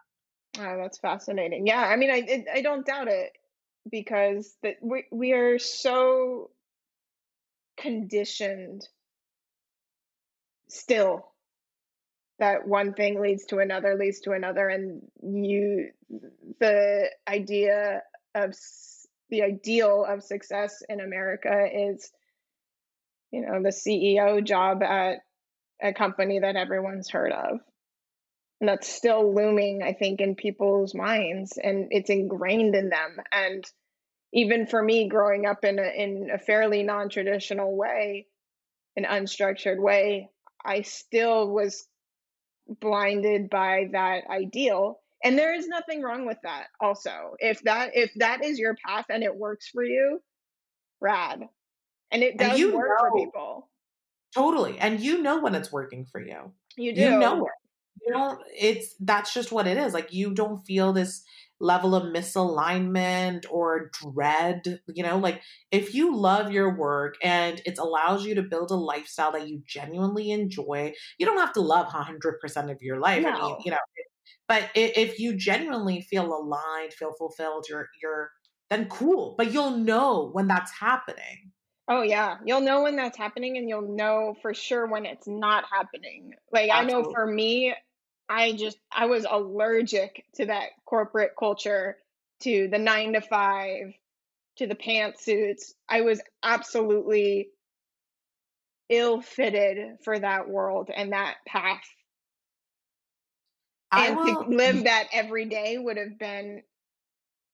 [0.59, 1.65] Oh that's fascinating.
[1.67, 3.31] Yeah I mean I it, I don't doubt it
[3.89, 6.51] because that we we are so
[7.79, 8.87] conditioned
[10.75, 11.27] still
[12.39, 15.89] that one thing leads to another leads to another and you
[16.59, 18.01] the idea
[18.35, 18.55] of
[19.29, 22.11] the ideal of success in america is
[23.31, 25.19] you know the ceo job at
[25.81, 27.59] a company that everyone's heard of.
[28.59, 33.17] And that's still looming i think in people's minds and it's ingrained in them.
[33.31, 33.65] And
[34.33, 38.27] even for me growing up in a in a fairly non-traditional way
[38.95, 40.29] an unstructured way
[40.65, 41.87] i still was
[42.79, 44.99] blinded by that ideal.
[45.23, 47.35] And there is nothing wrong with that also.
[47.39, 50.19] If that if that is your path and it works for you
[50.99, 51.41] rad.
[52.11, 53.69] And it does and work know, for people.
[54.33, 54.77] Totally.
[54.79, 56.51] And you know when it's working for you.
[56.77, 57.51] You do you know it
[58.05, 59.93] you don't it's that's just what it is.
[59.93, 61.23] Like you don't feel this
[61.61, 65.41] level of misalignment or dread you know like
[65.71, 69.61] if you love your work and it allows you to build a lifestyle that you
[69.65, 73.29] genuinely enjoy you don't have to love 100% of your life no.
[73.29, 73.77] i mean you know
[74.47, 78.31] but if you genuinely feel aligned, feel fulfilled, you're you're
[78.69, 79.35] then cool.
[79.37, 81.51] But you'll know when that's happening.
[81.87, 85.63] Oh yeah, you'll know when that's happening, and you'll know for sure when it's not
[85.71, 86.33] happening.
[86.51, 86.93] Like Absolutely.
[86.93, 87.73] I know for me,
[88.31, 91.97] I just I was allergic to that corporate culture,
[92.41, 93.93] to the nine to five,
[94.55, 95.73] to the pantsuits.
[95.89, 97.49] I was absolutely
[98.87, 101.83] ill fitted for that world and that path
[103.91, 106.61] and will, to live that every day would have been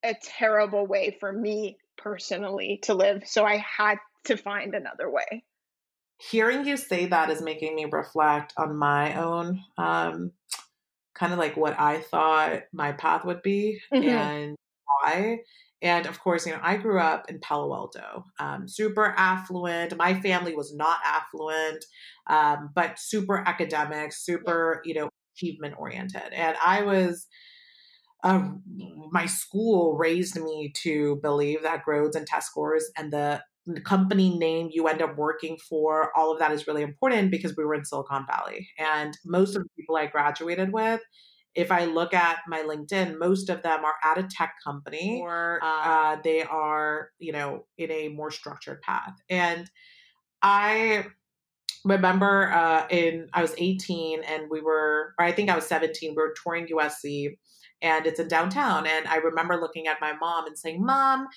[0.04, 3.24] a terrible way for me personally to live.
[3.26, 5.44] So I had to find another way.
[6.20, 10.32] Hearing you say that is making me reflect on my own um,
[11.18, 14.08] kind of like what I thought my path would be mm-hmm.
[14.08, 14.56] and
[14.86, 15.40] why.
[15.82, 19.96] And of course, you know, I grew up in Palo Alto, um, super affluent.
[19.96, 21.86] My family was not affluent,
[22.28, 26.34] um, but super academic, super, you know, achievement oriented.
[26.34, 27.28] And I was,
[28.24, 28.50] uh,
[29.12, 33.44] my school raised me to believe that grades and test scores and the
[33.84, 37.66] company name you end up working for, all of that is really important because we
[37.66, 38.70] were in Silicon Valley.
[38.78, 41.02] And most of the people I graduated with,
[41.56, 45.60] if I look at my LinkedIn, most of them are at a tech company or
[45.64, 49.14] uh, they are, you know, in a more structured path.
[49.30, 49.70] And
[50.42, 51.08] I
[51.84, 56.12] remember uh, in I was 18 and we were, or I think I was 17.
[56.12, 57.38] We were touring USC,
[57.82, 58.86] and it's in downtown.
[58.86, 61.28] And I remember looking at my mom and saying, "Mom,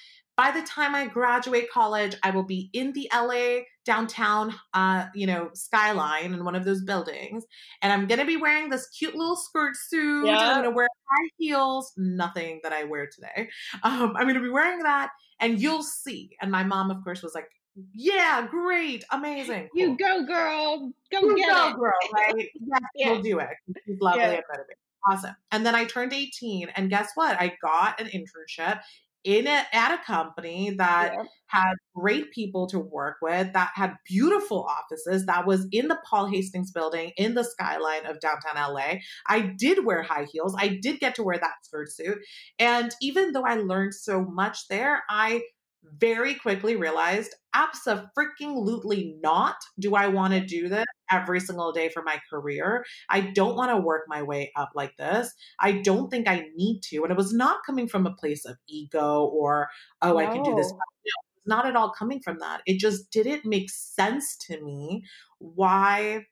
[0.41, 5.27] by the time I graduate college, I will be in the LA downtown, uh, you
[5.27, 7.45] know, skyline in one of those buildings,
[7.83, 10.25] and I'm gonna be wearing this cute little skirt suit.
[10.25, 10.39] Yeah.
[10.39, 13.51] I'm gonna wear high heels, nothing that I wear today.
[13.83, 15.11] Um, I'm gonna be wearing that,
[15.41, 17.51] and you'll see." And my mom, of course, was like,
[17.93, 19.69] yeah, great, amazing.
[19.75, 19.83] Cool.
[19.83, 20.91] You go, girl.
[21.13, 21.77] Go you get go, it.
[21.77, 22.35] girl, right?
[22.55, 23.13] yes, yeah.
[23.13, 23.51] we'll do it.
[23.85, 24.31] She's lovely yeah.
[24.31, 24.77] and motivated.
[25.07, 25.37] Awesome.
[25.53, 27.39] And then I turned 18, and guess what?
[27.39, 28.81] I got an internship
[29.25, 31.25] in a, at a company that yeah.
[31.47, 36.27] had great people to work with, that had beautiful offices, that was in the Paul
[36.27, 39.01] Hastings building in the skyline of downtown LA.
[39.27, 40.55] I did wear high heels.
[40.59, 42.19] I did get to wear that skirt suit.
[42.59, 45.43] And even though I learned so much there, I
[45.83, 52.03] very quickly realized absolutely not do I want to do this every single day for
[52.03, 52.85] my career.
[53.09, 55.33] I don't want to work my way up like this.
[55.59, 57.03] I don't think I need to.
[57.03, 59.69] And it was not coming from a place of ego or,
[60.03, 60.19] oh, no.
[60.19, 60.67] I can do this.
[60.67, 62.61] It's not at all coming from that.
[62.67, 65.05] It just didn't make sense to me
[65.39, 66.27] why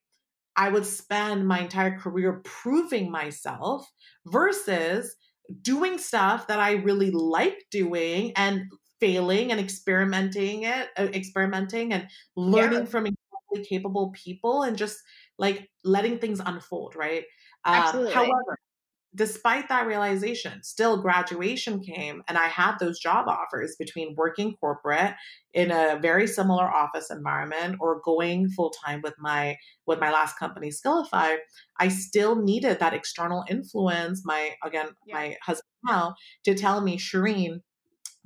[0.56, 3.90] I would spend my entire career proving myself
[4.26, 5.16] versus
[5.62, 8.64] doing stuff that I really like doing and
[9.00, 12.84] failing and experimenting it, uh, experimenting and learning yeah.
[12.84, 14.98] from incredibly capable people and just
[15.38, 17.24] like letting things unfold, right?
[17.64, 18.12] Um, Absolutely.
[18.12, 18.58] however,
[19.14, 25.14] despite that realization, still graduation came and I had those job offers between working corporate
[25.54, 30.38] in a very similar office environment or going full time with my with my last
[30.38, 31.36] company Skillify.
[31.80, 35.14] I still needed that external influence, my again, yeah.
[35.14, 37.60] my husband now, to tell me, Shireen,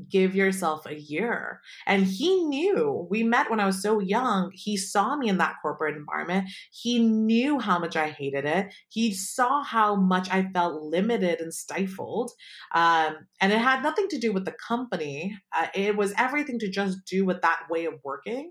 [0.09, 1.61] give yourself a year.
[1.87, 4.51] And he knew, we met when I was so young.
[4.55, 6.49] He saw me in that corporate environment.
[6.71, 8.75] He knew how much I hated it.
[8.89, 12.31] He saw how much I felt limited and stifled.
[12.75, 16.71] Um, and it had nothing to do with the company, uh, it was everything to
[16.71, 18.51] just do with that way of working.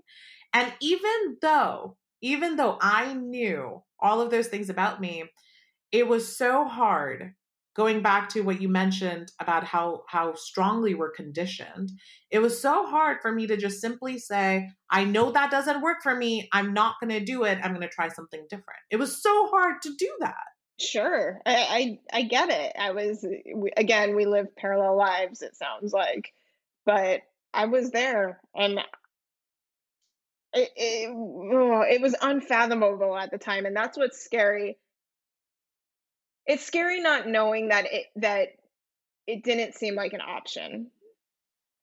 [0.52, 5.24] And even though, even though I knew all of those things about me,
[5.90, 7.34] it was so hard
[7.74, 11.90] going back to what you mentioned about how how strongly we're conditioned
[12.30, 16.02] it was so hard for me to just simply say i know that doesn't work
[16.02, 16.48] for me.
[16.52, 17.58] I'm not going to do it.
[17.62, 18.80] I'm going to try something different.
[18.90, 20.34] It was so hard to do that.
[20.80, 21.40] Sure.
[21.46, 22.72] I, I i get it.
[22.78, 23.24] I was
[23.76, 26.32] again we live parallel lives it sounds like
[26.84, 27.20] but
[27.54, 28.80] i was there and
[30.54, 34.76] it, it, oh, it was unfathomable at the time and that's what's scary
[36.46, 38.48] it's scary not knowing that it that
[39.26, 40.90] it didn't seem like an option.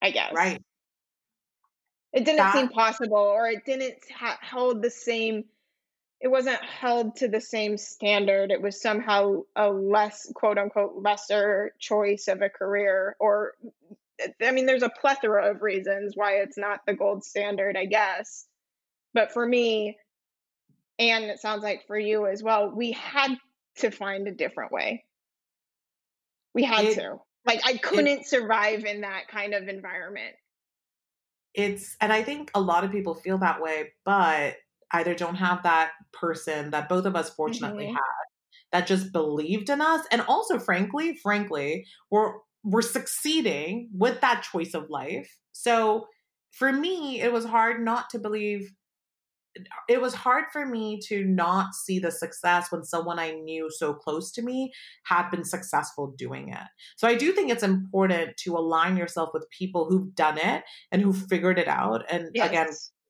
[0.01, 0.33] I guess.
[0.33, 0.61] Right.
[2.13, 5.45] It didn't that, seem possible, or it didn't ha- hold the same
[6.21, 8.51] it wasn't held to the same standard.
[8.51, 13.53] It was somehow a less quote unquote lesser choice of a career or
[14.41, 18.45] I mean there's a plethora of reasons why it's not the gold standard, I guess.
[19.13, 19.97] But for me,
[20.99, 23.37] and it sounds like for you as well, we had
[23.79, 25.05] to find a different way.
[26.53, 27.17] We had it, to.
[27.45, 30.35] Like I couldn't it, survive in that kind of environment.
[31.53, 34.55] It's and I think a lot of people feel that way, but
[34.91, 37.95] either don't have that person that both of us fortunately mm-hmm.
[37.95, 38.19] had
[38.71, 44.73] that just believed in us and also frankly frankly we're we're succeeding with that choice
[44.73, 46.07] of life so
[46.51, 48.71] for me it was hard not to believe
[49.87, 53.93] it was hard for me to not see the success when someone I knew so
[53.93, 54.71] close to me
[55.05, 56.67] had been successful doing it.
[56.97, 61.01] So I do think it's important to align yourself with people who've done it and
[61.01, 62.05] who figured it out.
[62.09, 62.49] And yes.
[62.49, 62.67] again,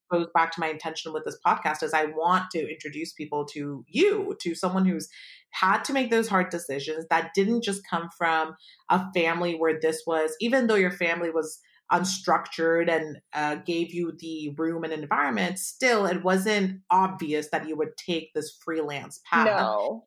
[0.09, 3.85] goes back to my intention with this podcast is I want to introduce people to
[3.87, 5.07] you, to someone who's
[5.51, 8.55] had to make those hard decisions that didn't just come from
[8.89, 11.59] a family where this was, even though your family was
[11.91, 17.75] unstructured and uh, gave you the room and environment, still it wasn't obvious that you
[17.75, 19.45] would take this freelance path.
[19.45, 20.05] No,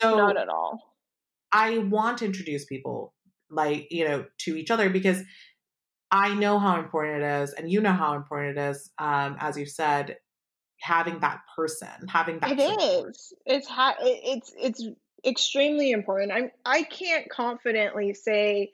[0.00, 0.96] so not at all.
[1.52, 3.14] I want to introduce people
[3.50, 5.22] like, you know, to each other because
[6.10, 8.90] I know how important it is, and you know how important it is.
[8.98, 10.16] Um, as you said,
[10.80, 12.52] having that person, having that.
[12.52, 13.10] It support.
[13.10, 13.32] is.
[13.44, 14.86] It's ha- It's it's
[15.26, 16.32] extremely important.
[16.32, 16.50] I'm.
[16.64, 18.72] I can't confidently say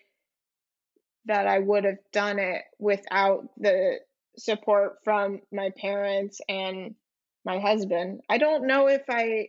[1.26, 3.98] that I would have done it without the
[4.36, 6.94] support from my parents and
[7.44, 8.20] my husband.
[8.28, 9.48] I don't know if I.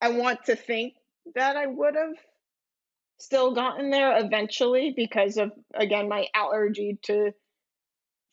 [0.00, 0.94] I want to think
[1.34, 2.16] that I would have
[3.18, 7.32] still gotten there eventually because of again my allergy to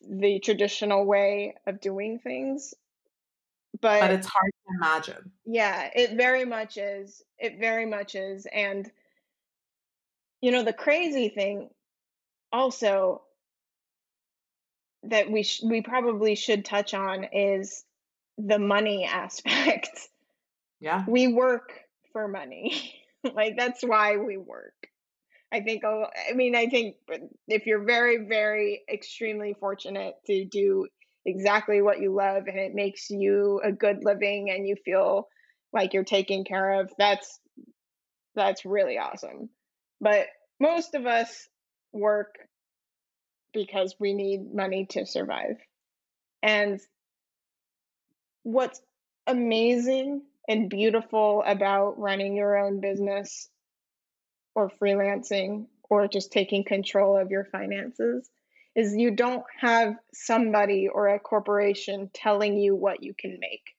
[0.02, 2.74] the traditional way of doing things
[3.80, 8.48] but, but it's hard to imagine yeah it very much is it very much is
[8.52, 8.92] and
[10.42, 11.70] you know the crazy thing
[12.52, 13.22] also
[15.04, 17.84] that we sh- we probably should touch on is
[18.38, 19.89] the money aspect
[20.80, 21.72] yeah we work
[22.12, 22.94] for money
[23.36, 24.74] like that's why we work.
[25.54, 26.96] I think I mean I think
[27.48, 30.88] if you're very very extremely fortunate to do
[31.26, 35.28] exactly what you love and it makes you a good living and you feel
[35.74, 37.39] like you're taken care of that's
[38.34, 39.50] that's really awesome.
[40.02, 40.26] But
[40.60, 41.47] most of us
[41.93, 42.36] work
[43.54, 45.58] because we need money to survive.
[46.41, 46.82] And
[48.43, 48.82] what's
[49.28, 53.49] amazing and beautiful about running your own business
[54.56, 58.30] or freelancing or just taking control of your finances
[58.76, 63.76] is you don't have somebody or a corporation telling you what you can make.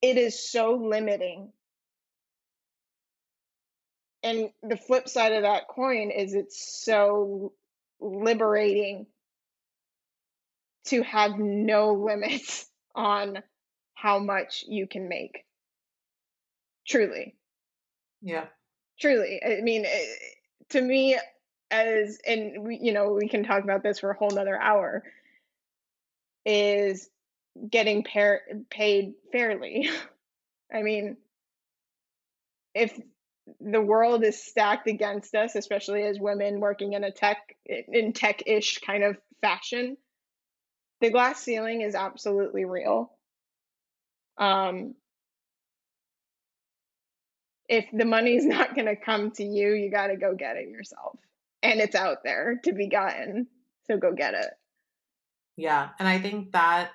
[0.00, 1.52] It is so limiting.
[4.22, 7.52] And the flip side of that coin is it's so
[8.00, 9.06] liberating
[10.86, 13.42] to have no limits on
[13.94, 15.44] how much you can make.
[16.86, 17.36] Truly.
[18.20, 18.46] Yeah.
[19.00, 19.40] Truly.
[19.44, 20.04] I mean, eh,
[20.70, 21.18] to me,
[21.70, 25.02] as, and we, you know, we can talk about this for a whole nother hour,
[26.44, 27.08] is
[27.70, 29.88] getting par- paid fairly.
[30.72, 31.16] I mean,
[32.74, 32.98] if
[33.60, 38.42] the world is stacked against us, especially as women working in a tech, in tech
[38.46, 39.96] ish kind of fashion,
[41.00, 43.10] the glass ceiling is absolutely real.
[44.38, 44.94] Um,
[47.68, 50.68] if the money's not going to come to you, you got to go get it
[50.68, 51.18] yourself.
[51.62, 53.46] And it's out there to be gotten.
[53.86, 54.50] So go get it.
[55.56, 55.90] Yeah.
[55.98, 56.90] And I think that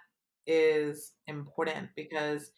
[0.45, 2.52] is important because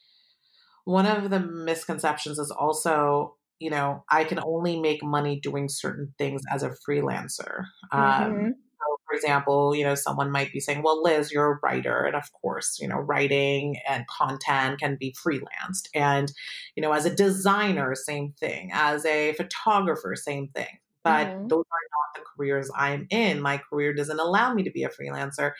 [0.86, 6.14] one of the misconceptions is also, you know, I can only make money doing certain
[6.18, 7.66] things as a freelancer.
[7.92, 8.46] Um, mm-hmm.
[8.46, 12.06] Um, for example, you know, someone might be saying, well, Liz, you're a writer.
[12.06, 15.90] And of course, you know, writing and content can be freelanced.
[15.94, 16.32] And,
[16.76, 18.70] you know, as a designer, same thing.
[18.72, 20.80] As a photographer, same thing.
[21.04, 21.48] But mm-hmm.
[21.48, 23.42] those are not the careers I'm in.
[23.42, 25.52] My career doesn't allow me to be a freelancer.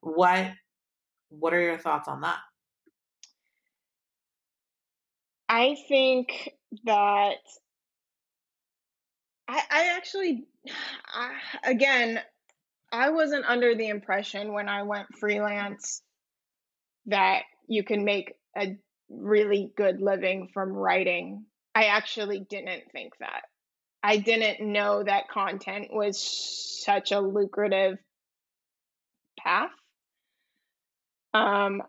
[0.00, 0.52] What
[1.30, 2.38] what are your thoughts on that?
[5.48, 6.50] I think
[6.84, 7.38] that
[9.48, 10.44] I, I actually,
[11.06, 11.32] I,
[11.64, 12.20] again,
[12.92, 16.02] I wasn't under the impression when I went freelance
[17.06, 18.76] that you can make a
[19.08, 21.44] really good living from writing.
[21.74, 23.42] I actually didn't think that.
[24.02, 26.20] I didn't know that content was
[26.84, 27.98] such a lucrative
[29.38, 29.70] path.
[31.34, 31.82] Um,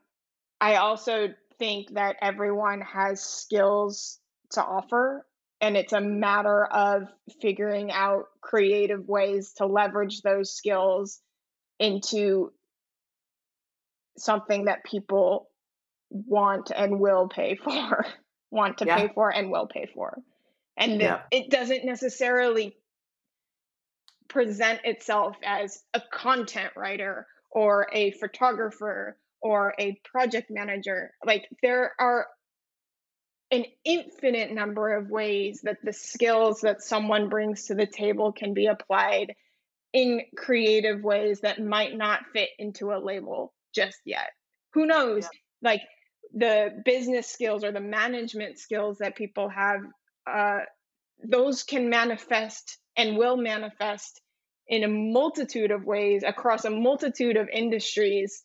[0.60, 4.20] I also think that everyone has skills
[4.52, 5.26] to offer
[5.62, 7.04] and it's a matter of
[7.42, 11.20] figuring out creative ways to leverage those skills
[11.80, 12.52] into
[14.18, 15.50] something that people
[16.10, 18.06] want and will pay for
[18.52, 18.98] want to yeah.
[18.98, 20.18] pay for and will pay for
[20.78, 21.22] and yeah.
[21.32, 22.76] it doesn't necessarily
[24.28, 31.94] present itself as a content writer or a photographer or a project manager like there
[32.00, 32.28] are
[33.52, 38.54] an infinite number of ways that the skills that someone brings to the table can
[38.54, 39.34] be applied
[39.92, 44.30] in creative ways that might not fit into a label just yet.
[44.74, 45.24] Who knows?
[45.24, 45.70] Yeah.
[45.70, 45.82] Like
[46.34, 49.80] the business skills or the management skills that people have,
[50.28, 50.60] uh,
[51.24, 54.22] those can manifest and will manifest
[54.68, 58.44] in a multitude of ways across a multitude of industries.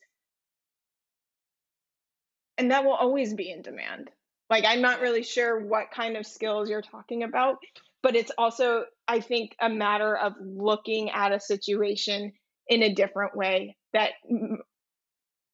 [2.57, 4.09] And that will always be in demand.
[4.49, 7.57] Like, I'm not really sure what kind of skills you're talking about,
[8.03, 12.33] but it's also, I think, a matter of looking at a situation
[12.67, 14.59] in a different way that m-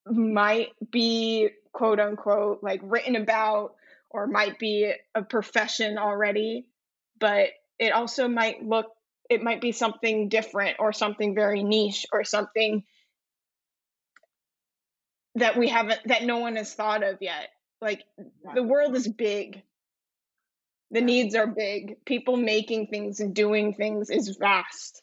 [0.06, 3.74] might be quote unquote like written about
[4.10, 6.66] or might be a profession already,
[7.18, 8.86] but it also might look,
[9.30, 12.84] it might be something different or something very niche or something
[15.36, 17.48] that we haven't, that no one has thought of yet.
[17.82, 18.04] Like
[18.54, 19.62] the world is big.
[20.92, 21.96] The needs are big.
[22.06, 25.02] People making things and doing things is vast.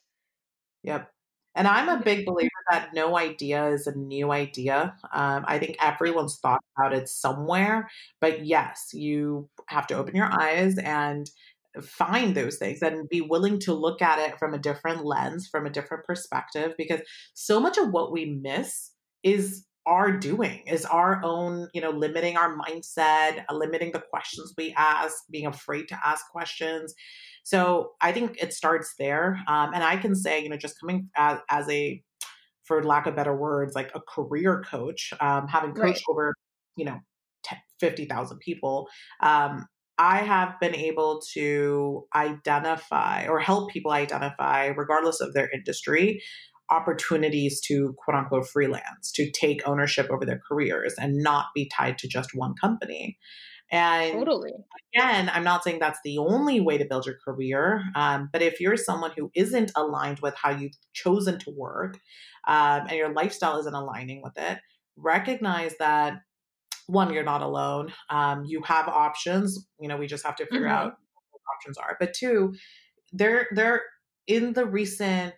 [0.84, 1.12] Yep.
[1.56, 4.96] And I'm a big believer that no idea is a new idea.
[5.12, 7.90] Um, I think everyone's thought about it somewhere.
[8.22, 11.30] But yes, you have to open your eyes and
[11.82, 15.66] find those things and be willing to look at it from a different lens, from
[15.66, 17.02] a different perspective, because
[17.34, 18.92] so much of what we miss
[19.24, 24.54] is are doing is our own you know limiting our mindset uh, limiting the questions
[24.58, 26.94] we ask being afraid to ask questions
[27.44, 31.10] so i think it starts there um, and i can say you know just coming
[31.16, 32.02] as, as, a
[32.64, 36.12] for lack of better words like a career coach um, having coached right.
[36.12, 36.36] over
[36.76, 37.00] you know
[37.80, 38.88] 50000 people
[39.22, 39.66] um,
[40.02, 46.22] I have been able to identify or help people identify, regardless of their industry,
[46.70, 51.98] opportunities to quote unquote freelance, to take ownership over their careers and not be tied
[52.00, 53.18] to just one company.
[53.72, 54.54] And totally.
[54.96, 58.60] again, I'm not saying that's the only way to build your career, um, but if
[58.60, 62.00] you're someone who isn't aligned with how you've chosen to work
[62.48, 64.58] um, and your lifestyle isn't aligning with it,
[64.96, 66.22] recognize that
[66.88, 67.94] one, you're not alone.
[68.10, 69.68] Um, you have options.
[69.80, 70.88] You know, we just have to figure mm-hmm.
[70.88, 70.98] out
[71.30, 71.96] what options are.
[72.00, 72.56] But two,
[73.14, 73.84] they're they're
[74.26, 75.36] in the recent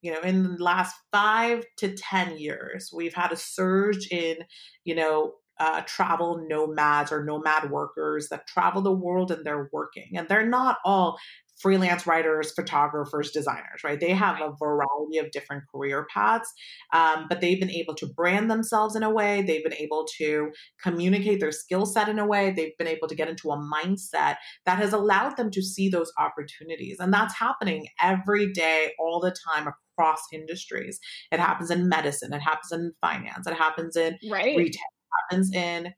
[0.00, 4.36] you know in the last five to ten years we've had a surge in
[4.84, 10.16] you know uh, travel nomads or nomad workers that travel the world and they're working.
[10.16, 11.18] And they're not all
[11.64, 13.98] freelance writers, photographers, designers, right?
[13.98, 16.52] They have a variety of different career paths,
[16.92, 19.40] um, but they've been able to brand themselves in a way.
[19.40, 20.50] They've been able to
[20.82, 22.50] communicate their skill set in a way.
[22.50, 24.36] They've been able to get into a mindset
[24.66, 26.98] that has allowed them to see those opportunities.
[27.00, 31.00] And that's happening every day, all the time across industries.
[31.32, 34.54] It happens in medicine, it happens in finance, it happens in right.
[34.54, 35.94] retail, it happens in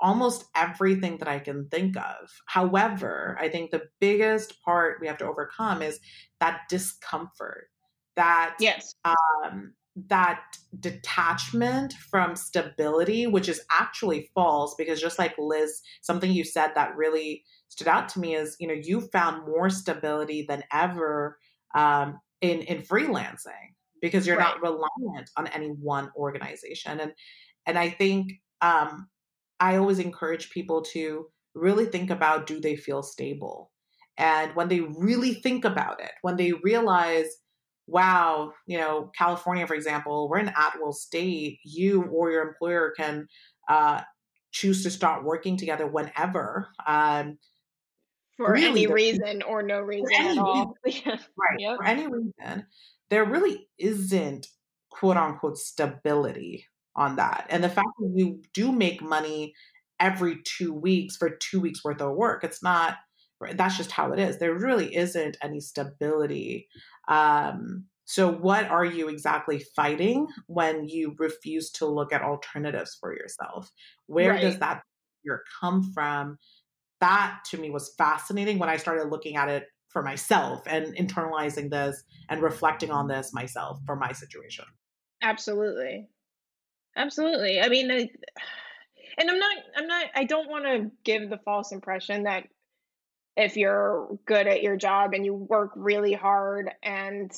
[0.00, 2.30] almost everything that I can think of.
[2.46, 6.00] However, I think the biggest part we have to overcome is
[6.40, 7.68] that discomfort,
[8.16, 8.94] that yes.
[9.04, 9.72] um,
[10.08, 10.42] that
[10.78, 16.96] detachment from stability, which is actually false because just like Liz, something you said that
[16.96, 21.38] really stood out to me is, you know, you found more stability than ever
[21.74, 24.54] um, in in freelancing because you're right.
[24.60, 27.00] not reliant on any one organization.
[27.00, 27.12] And
[27.64, 29.08] and I think um,
[29.60, 33.70] I always encourage people to really think about do they feel stable?
[34.18, 37.26] And when they really think about it, when they realize,
[37.86, 42.92] wow, you know, California, for example, we're in at will state, you or your employer
[42.96, 43.26] can
[43.68, 44.00] uh,
[44.52, 46.68] choose to start working together whenever.
[46.86, 47.38] Um,
[48.36, 50.74] for really, any reason or no reason at all.
[50.86, 51.58] right.
[51.58, 51.76] Yep.
[51.76, 52.66] For any reason,
[53.10, 54.46] there really isn't
[54.90, 57.46] quote unquote stability on that.
[57.50, 59.54] And the fact that you do make money
[60.00, 62.96] every two weeks for two weeks worth of work, it's not,
[63.54, 64.38] that's just how it is.
[64.38, 66.68] There really isn't any stability.
[67.08, 73.12] Um, so, what are you exactly fighting when you refuse to look at alternatives for
[73.12, 73.70] yourself?
[74.06, 74.40] Where right.
[74.40, 74.82] does that
[75.22, 76.38] fear come from?
[77.00, 81.70] That to me was fascinating when I started looking at it for myself and internalizing
[81.70, 84.64] this and reflecting on this myself for my situation.
[85.22, 86.08] Absolutely.
[86.96, 87.60] Absolutely.
[87.60, 92.24] I mean, And I'm not I'm not I don't want to give the false impression
[92.24, 92.44] that
[93.36, 97.30] if you're good at your job and you work really hard and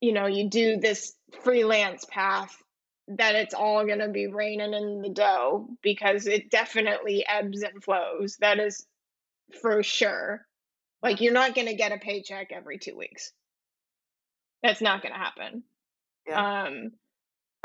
[0.00, 2.54] you know you do this freelance path
[3.08, 7.82] that it's all going to be raining in the dough because it definitely ebbs and
[7.82, 8.86] flows that is
[9.60, 10.46] for sure
[11.02, 13.32] like you're not going to get a paycheck every 2 weeks
[14.62, 15.62] that's not going to happen
[16.26, 16.64] yeah.
[16.64, 16.92] um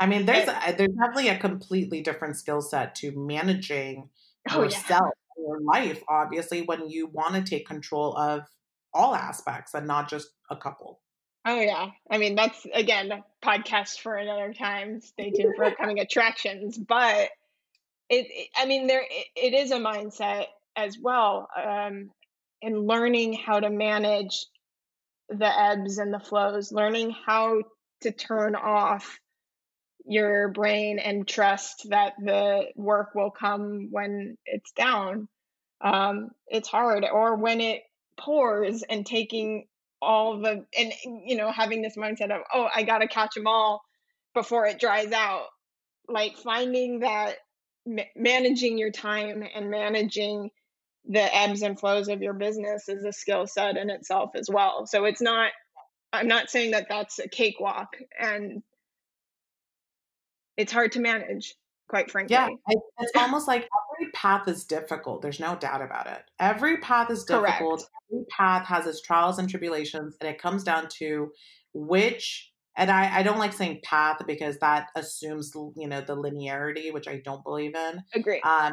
[0.00, 4.08] I mean, there's a, there's definitely a completely different skill set to managing
[4.50, 5.44] oh, yourself, yeah.
[5.46, 6.02] your life.
[6.08, 8.48] Obviously, when you want to take control of
[8.94, 11.00] all aspects and not just a couple.
[11.44, 15.00] Oh yeah, I mean that's again podcast for another time.
[15.00, 16.78] Stay tuned for upcoming attractions.
[16.78, 17.28] But
[18.08, 20.46] it, it I mean, there it, it is a mindset
[20.76, 22.10] as well, um,
[22.62, 24.46] in learning how to manage
[25.28, 27.62] the ebbs and the flows, learning how
[28.02, 29.18] to turn off
[30.10, 35.28] your brain and trust that the work will come when it's down.
[35.80, 37.82] Um, it's hard, or when it
[38.18, 39.66] pours and taking
[40.02, 40.92] all the and
[41.26, 43.82] you know having this mindset of oh I gotta catch them all
[44.34, 45.46] before it dries out.
[46.08, 47.36] Like finding that
[47.86, 50.50] ma- managing your time and managing
[51.06, 54.86] the ebbs and flows of your business is a skill set in itself as well.
[54.86, 55.52] So it's not
[56.12, 58.62] I'm not saying that that's a cakewalk and
[60.60, 61.54] it's hard to manage
[61.88, 62.34] quite frankly.
[62.34, 62.48] Yeah
[62.98, 66.22] it's almost like every path is difficult there's no doubt about it.
[66.38, 67.90] Every path is difficult Correct.
[68.12, 71.30] every path has its trials and tribulations and it comes down to
[71.72, 76.92] which and I, I don't like saying path because that assumes you know the linearity
[76.92, 78.40] which i don't believe in agree.
[78.42, 78.72] um,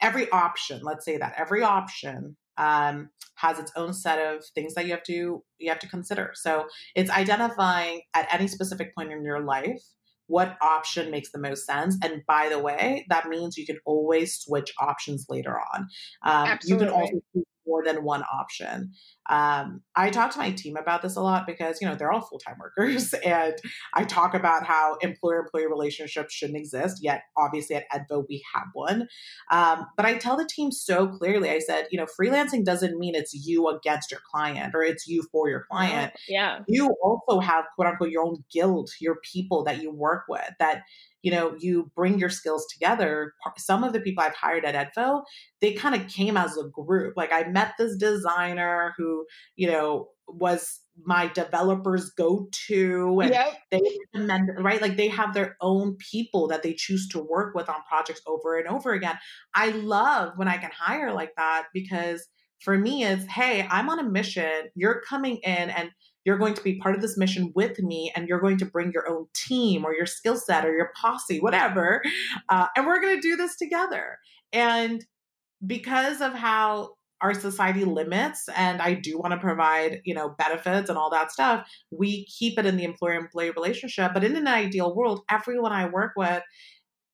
[0.00, 4.86] every option let's say that every option um, has its own set of things that
[4.86, 6.32] you have to you have to consider.
[6.34, 9.82] So it's identifying at any specific point in your life
[10.26, 11.96] what option makes the most sense.
[12.02, 15.88] And by the way, that means you can always switch options later on.
[16.24, 17.22] Um, you can also
[17.66, 18.92] more than one option.
[19.28, 22.20] Um, I talk to my team about this a lot because, you know, they're all
[22.20, 23.14] full time workers.
[23.24, 23.54] And
[23.94, 26.98] I talk about how employer employee relationships shouldn't exist.
[27.02, 29.08] Yet, obviously, at Edvo, we have one.
[29.50, 33.14] Um, but I tell the team so clearly I said, you know, freelancing doesn't mean
[33.14, 36.12] it's you against your client or it's you for your client.
[36.28, 36.58] Yeah.
[36.68, 40.82] You also have, quote unquote, your own guild, your people that you work with that
[41.24, 43.32] you know, you bring your skills together.
[43.56, 45.22] Some of the people I've hired at Edvo,
[45.62, 47.14] they kind of came as a group.
[47.16, 49.24] Like I met this designer who,
[49.56, 53.56] you know, was my developers go to and yep.
[53.70, 53.80] they
[54.14, 57.76] recommend right like they have their own people that they choose to work with on
[57.88, 59.18] projects over and over again
[59.54, 62.26] i love when i can hire like that because
[62.60, 65.90] for me it's hey i'm on a mission you're coming in and
[66.24, 68.92] you're going to be part of this mission with me and you're going to bring
[68.92, 72.02] your own team or your skill set or your posse, whatever.
[72.48, 74.18] Uh, and we're going to do this together.
[74.52, 75.04] And
[75.66, 80.88] because of how our society limits and i do want to provide you know benefits
[80.88, 84.48] and all that stuff we keep it in the employer employee relationship but in an
[84.48, 86.42] ideal world everyone i work with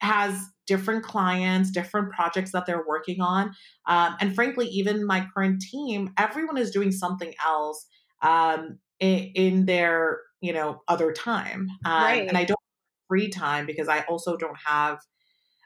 [0.00, 3.52] has different clients different projects that they're working on
[3.86, 7.86] um, and frankly even my current team everyone is doing something else
[8.22, 12.28] um, in, in their you know other time um, right.
[12.28, 12.60] and i don't
[13.08, 14.98] free time because i also don't have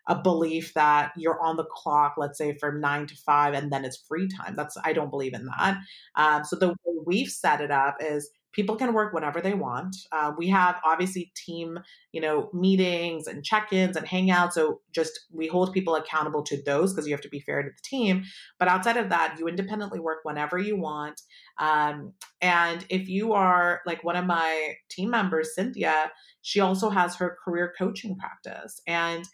[0.07, 3.85] a belief that you're on the clock let's say from nine to five and then
[3.85, 5.79] it's free time that's i don't believe in that
[6.17, 9.97] um, so the way we've set it up is people can work whenever they want.
[10.13, 11.79] Uh, we have obviously team,
[12.13, 14.53] you know, meetings and check-ins and hangouts.
[14.53, 17.69] So just we hold people accountable to those because you have to be fair to
[17.69, 18.25] the team.
[18.59, 21.21] But outside of that, you independently work whenever you want.
[21.59, 27.17] Um, and if you are like one of my team members, Cynthia, she also has
[27.17, 29.25] her career coaching practice, and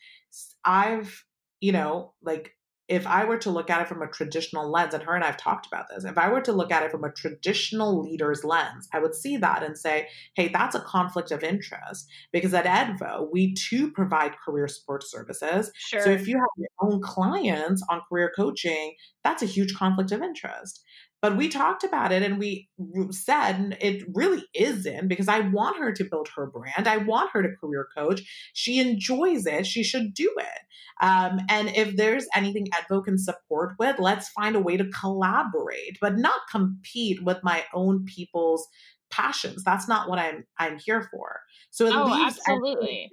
[0.64, 1.25] I've,
[1.61, 2.53] you know, like
[2.91, 5.36] if I were to look at it from a traditional lens, and her and I've
[5.36, 8.88] talked about this, if I were to look at it from a traditional leader's lens,
[8.93, 12.09] I would see that and say, hey, that's a conflict of interest.
[12.32, 15.70] Because at Edvo, we too provide career support services.
[15.76, 16.01] Sure.
[16.01, 20.20] So if you have your own clients on career coaching, that's a huge conflict of
[20.20, 20.82] interest.
[21.23, 22.68] But we talked about it and we
[23.11, 26.89] said it really isn't because I want her to build her brand.
[26.89, 28.23] I want her to career coach.
[28.55, 29.66] She enjoys it.
[29.66, 30.61] She should do it.
[31.03, 35.99] Um, and if there's anything Edvo can support with, let's find a way to collaborate,
[36.01, 38.66] but not compete with my own people's
[39.11, 39.62] passions.
[39.62, 41.41] That's not what I'm I'm here for.
[41.71, 43.11] So it oh, leaves absolutely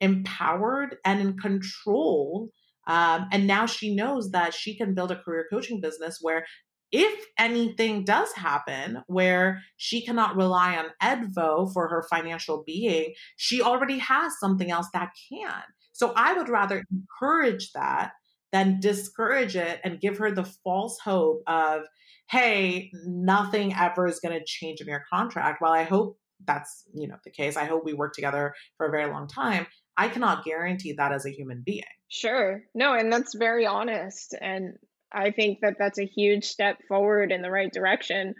[0.00, 2.50] empowered and in control
[2.86, 6.46] um, and now she knows that she can build a career coaching business where
[6.92, 13.62] if anything does happen where she cannot rely on Edvo for her financial being, she
[13.62, 15.62] already has something else that can.
[15.92, 18.12] So I would rather encourage that
[18.52, 21.82] than discourage it and give her the false hope of,
[22.30, 25.60] hey, nothing ever is going to change in your contract.
[25.60, 28.90] While I hope that's, you know, the case, I hope we work together for a
[28.90, 29.66] very long time.
[29.96, 31.84] I cannot guarantee that as a human being.
[32.08, 32.62] Sure.
[32.74, 34.34] No, and that's very honest.
[34.40, 34.74] And
[35.12, 38.34] I think that that's a huge step forward in the right direction.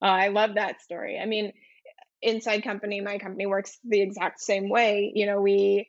[0.00, 1.18] Uh, I love that story.
[1.18, 1.52] I mean,
[2.20, 5.12] inside company, my company works the exact same way.
[5.14, 5.88] You know, we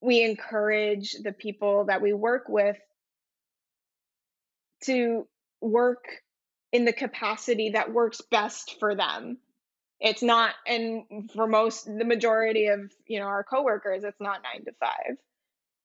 [0.00, 2.76] we encourage the people that we work with
[4.84, 5.26] to
[5.60, 6.04] work
[6.72, 9.38] in the capacity that works best for them
[10.00, 14.64] it's not and for most the majority of you know our coworkers it's not nine
[14.64, 15.16] to five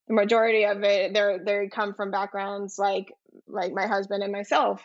[0.08, 3.12] the majority of it they're they come from backgrounds like
[3.46, 4.82] like my husband and myself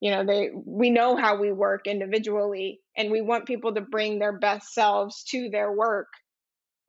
[0.00, 4.18] you know they we know how we work individually and we want people to bring
[4.18, 6.08] their best selves to their work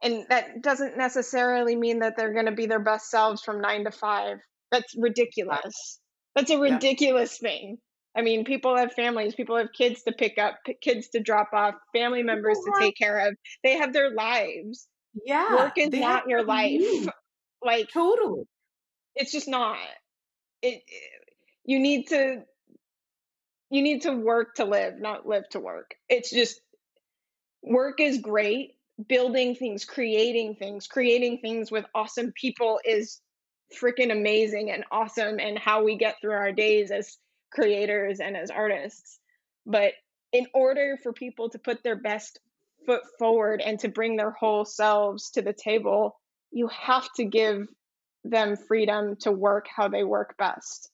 [0.03, 3.83] and that doesn't necessarily mean that they're going to be their best selves from nine
[3.85, 4.37] to five.
[4.71, 5.99] That's ridiculous.
[6.35, 7.49] That's a ridiculous yeah.
[7.49, 7.77] thing.
[8.15, 11.75] I mean, people have families, people have kids to pick up, kids to drop off,
[11.93, 13.35] family members to take care of.
[13.63, 14.87] They have their lives.
[15.25, 15.55] Yeah.
[15.55, 17.07] Work is not your life.
[17.63, 18.43] Like, totally.
[19.15, 19.77] It's just not.
[20.61, 21.11] It, it,
[21.65, 22.43] you need to
[23.69, 25.95] you need to work to live, not live to work.
[26.09, 26.61] It's just
[27.63, 28.75] work is great
[29.07, 33.19] building things, creating things, creating things with awesome people is
[33.81, 37.17] freaking amazing and awesome and how we get through our days as
[37.51, 39.19] creators and as artists.
[39.65, 39.93] But
[40.33, 42.39] in order for people to put their best
[42.85, 46.19] foot forward and to bring their whole selves to the table,
[46.51, 47.67] you have to give
[48.23, 50.89] them freedom to work how they work best.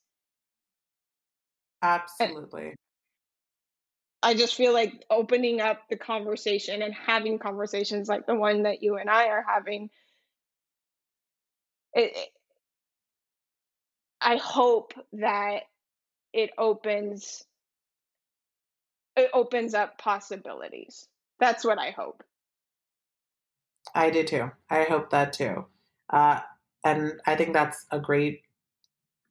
[1.81, 2.75] Absolutely.
[4.23, 8.81] I just feel like opening up the conversation and having conversations like the one that
[8.81, 9.89] you and I are having.
[11.93, 12.29] It, it,
[14.19, 15.63] I hope that
[16.33, 17.43] it opens
[19.15, 21.07] it opens up possibilities.
[21.39, 22.23] That's what I hope.
[23.93, 24.51] I do too.
[24.69, 25.65] I hope that too.
[26.09, 26.39] Uh,
[26.83, 28.41] and I think that's a great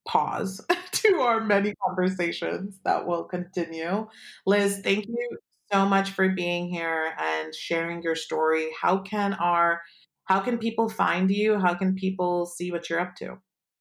[0.06, 4.06] pause to our many conversations that will continue.
[4.46, 5.38] Liz, thank you
[5.72, 8.68] so much for being here and sharing your story.
[8.80, 9.82] How can our
[10.24, 11.58] how can people find you?
[11.58, 13.38] How can people see what you're up to?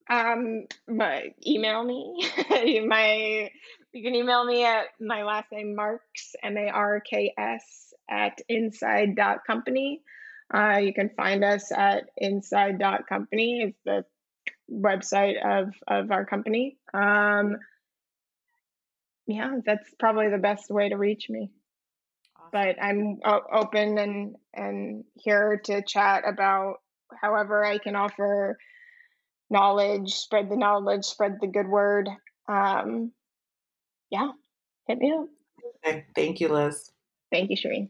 [0.10, 2.30] Um, my email me.
[2.88, 3.50] my
[3.94, 8.40] you can email me at my last name Marks M A R K S at
[8.48, 10.02] inside dot company.
[10.54, 13.62] Uh, you can find us at inside dot company.
[13.62, 14.06] It's the
[14.72, 16.78] website of of our company.
[16.94, 17.58] Um,
[19.28, 21.52] yeah, that's probably the best way to reach me.
[22.38, 22.50] Awesome.
[22.52, 26.76] But I'm o- open and and here to chat about
[27.22, 28.58] however I can offer
[29.50, 32.10] knowledge, spread the knowledge, spread the good word.
[32.48, 33.12] Um,
[34.10, 34.30] yeah,
[34.88, 35.28] hit me up.
[35.86, 36.06] Okay.
[36.16, 36.92] Thank you, Liz.
[37.32, 37.90] Thank you, Shireen.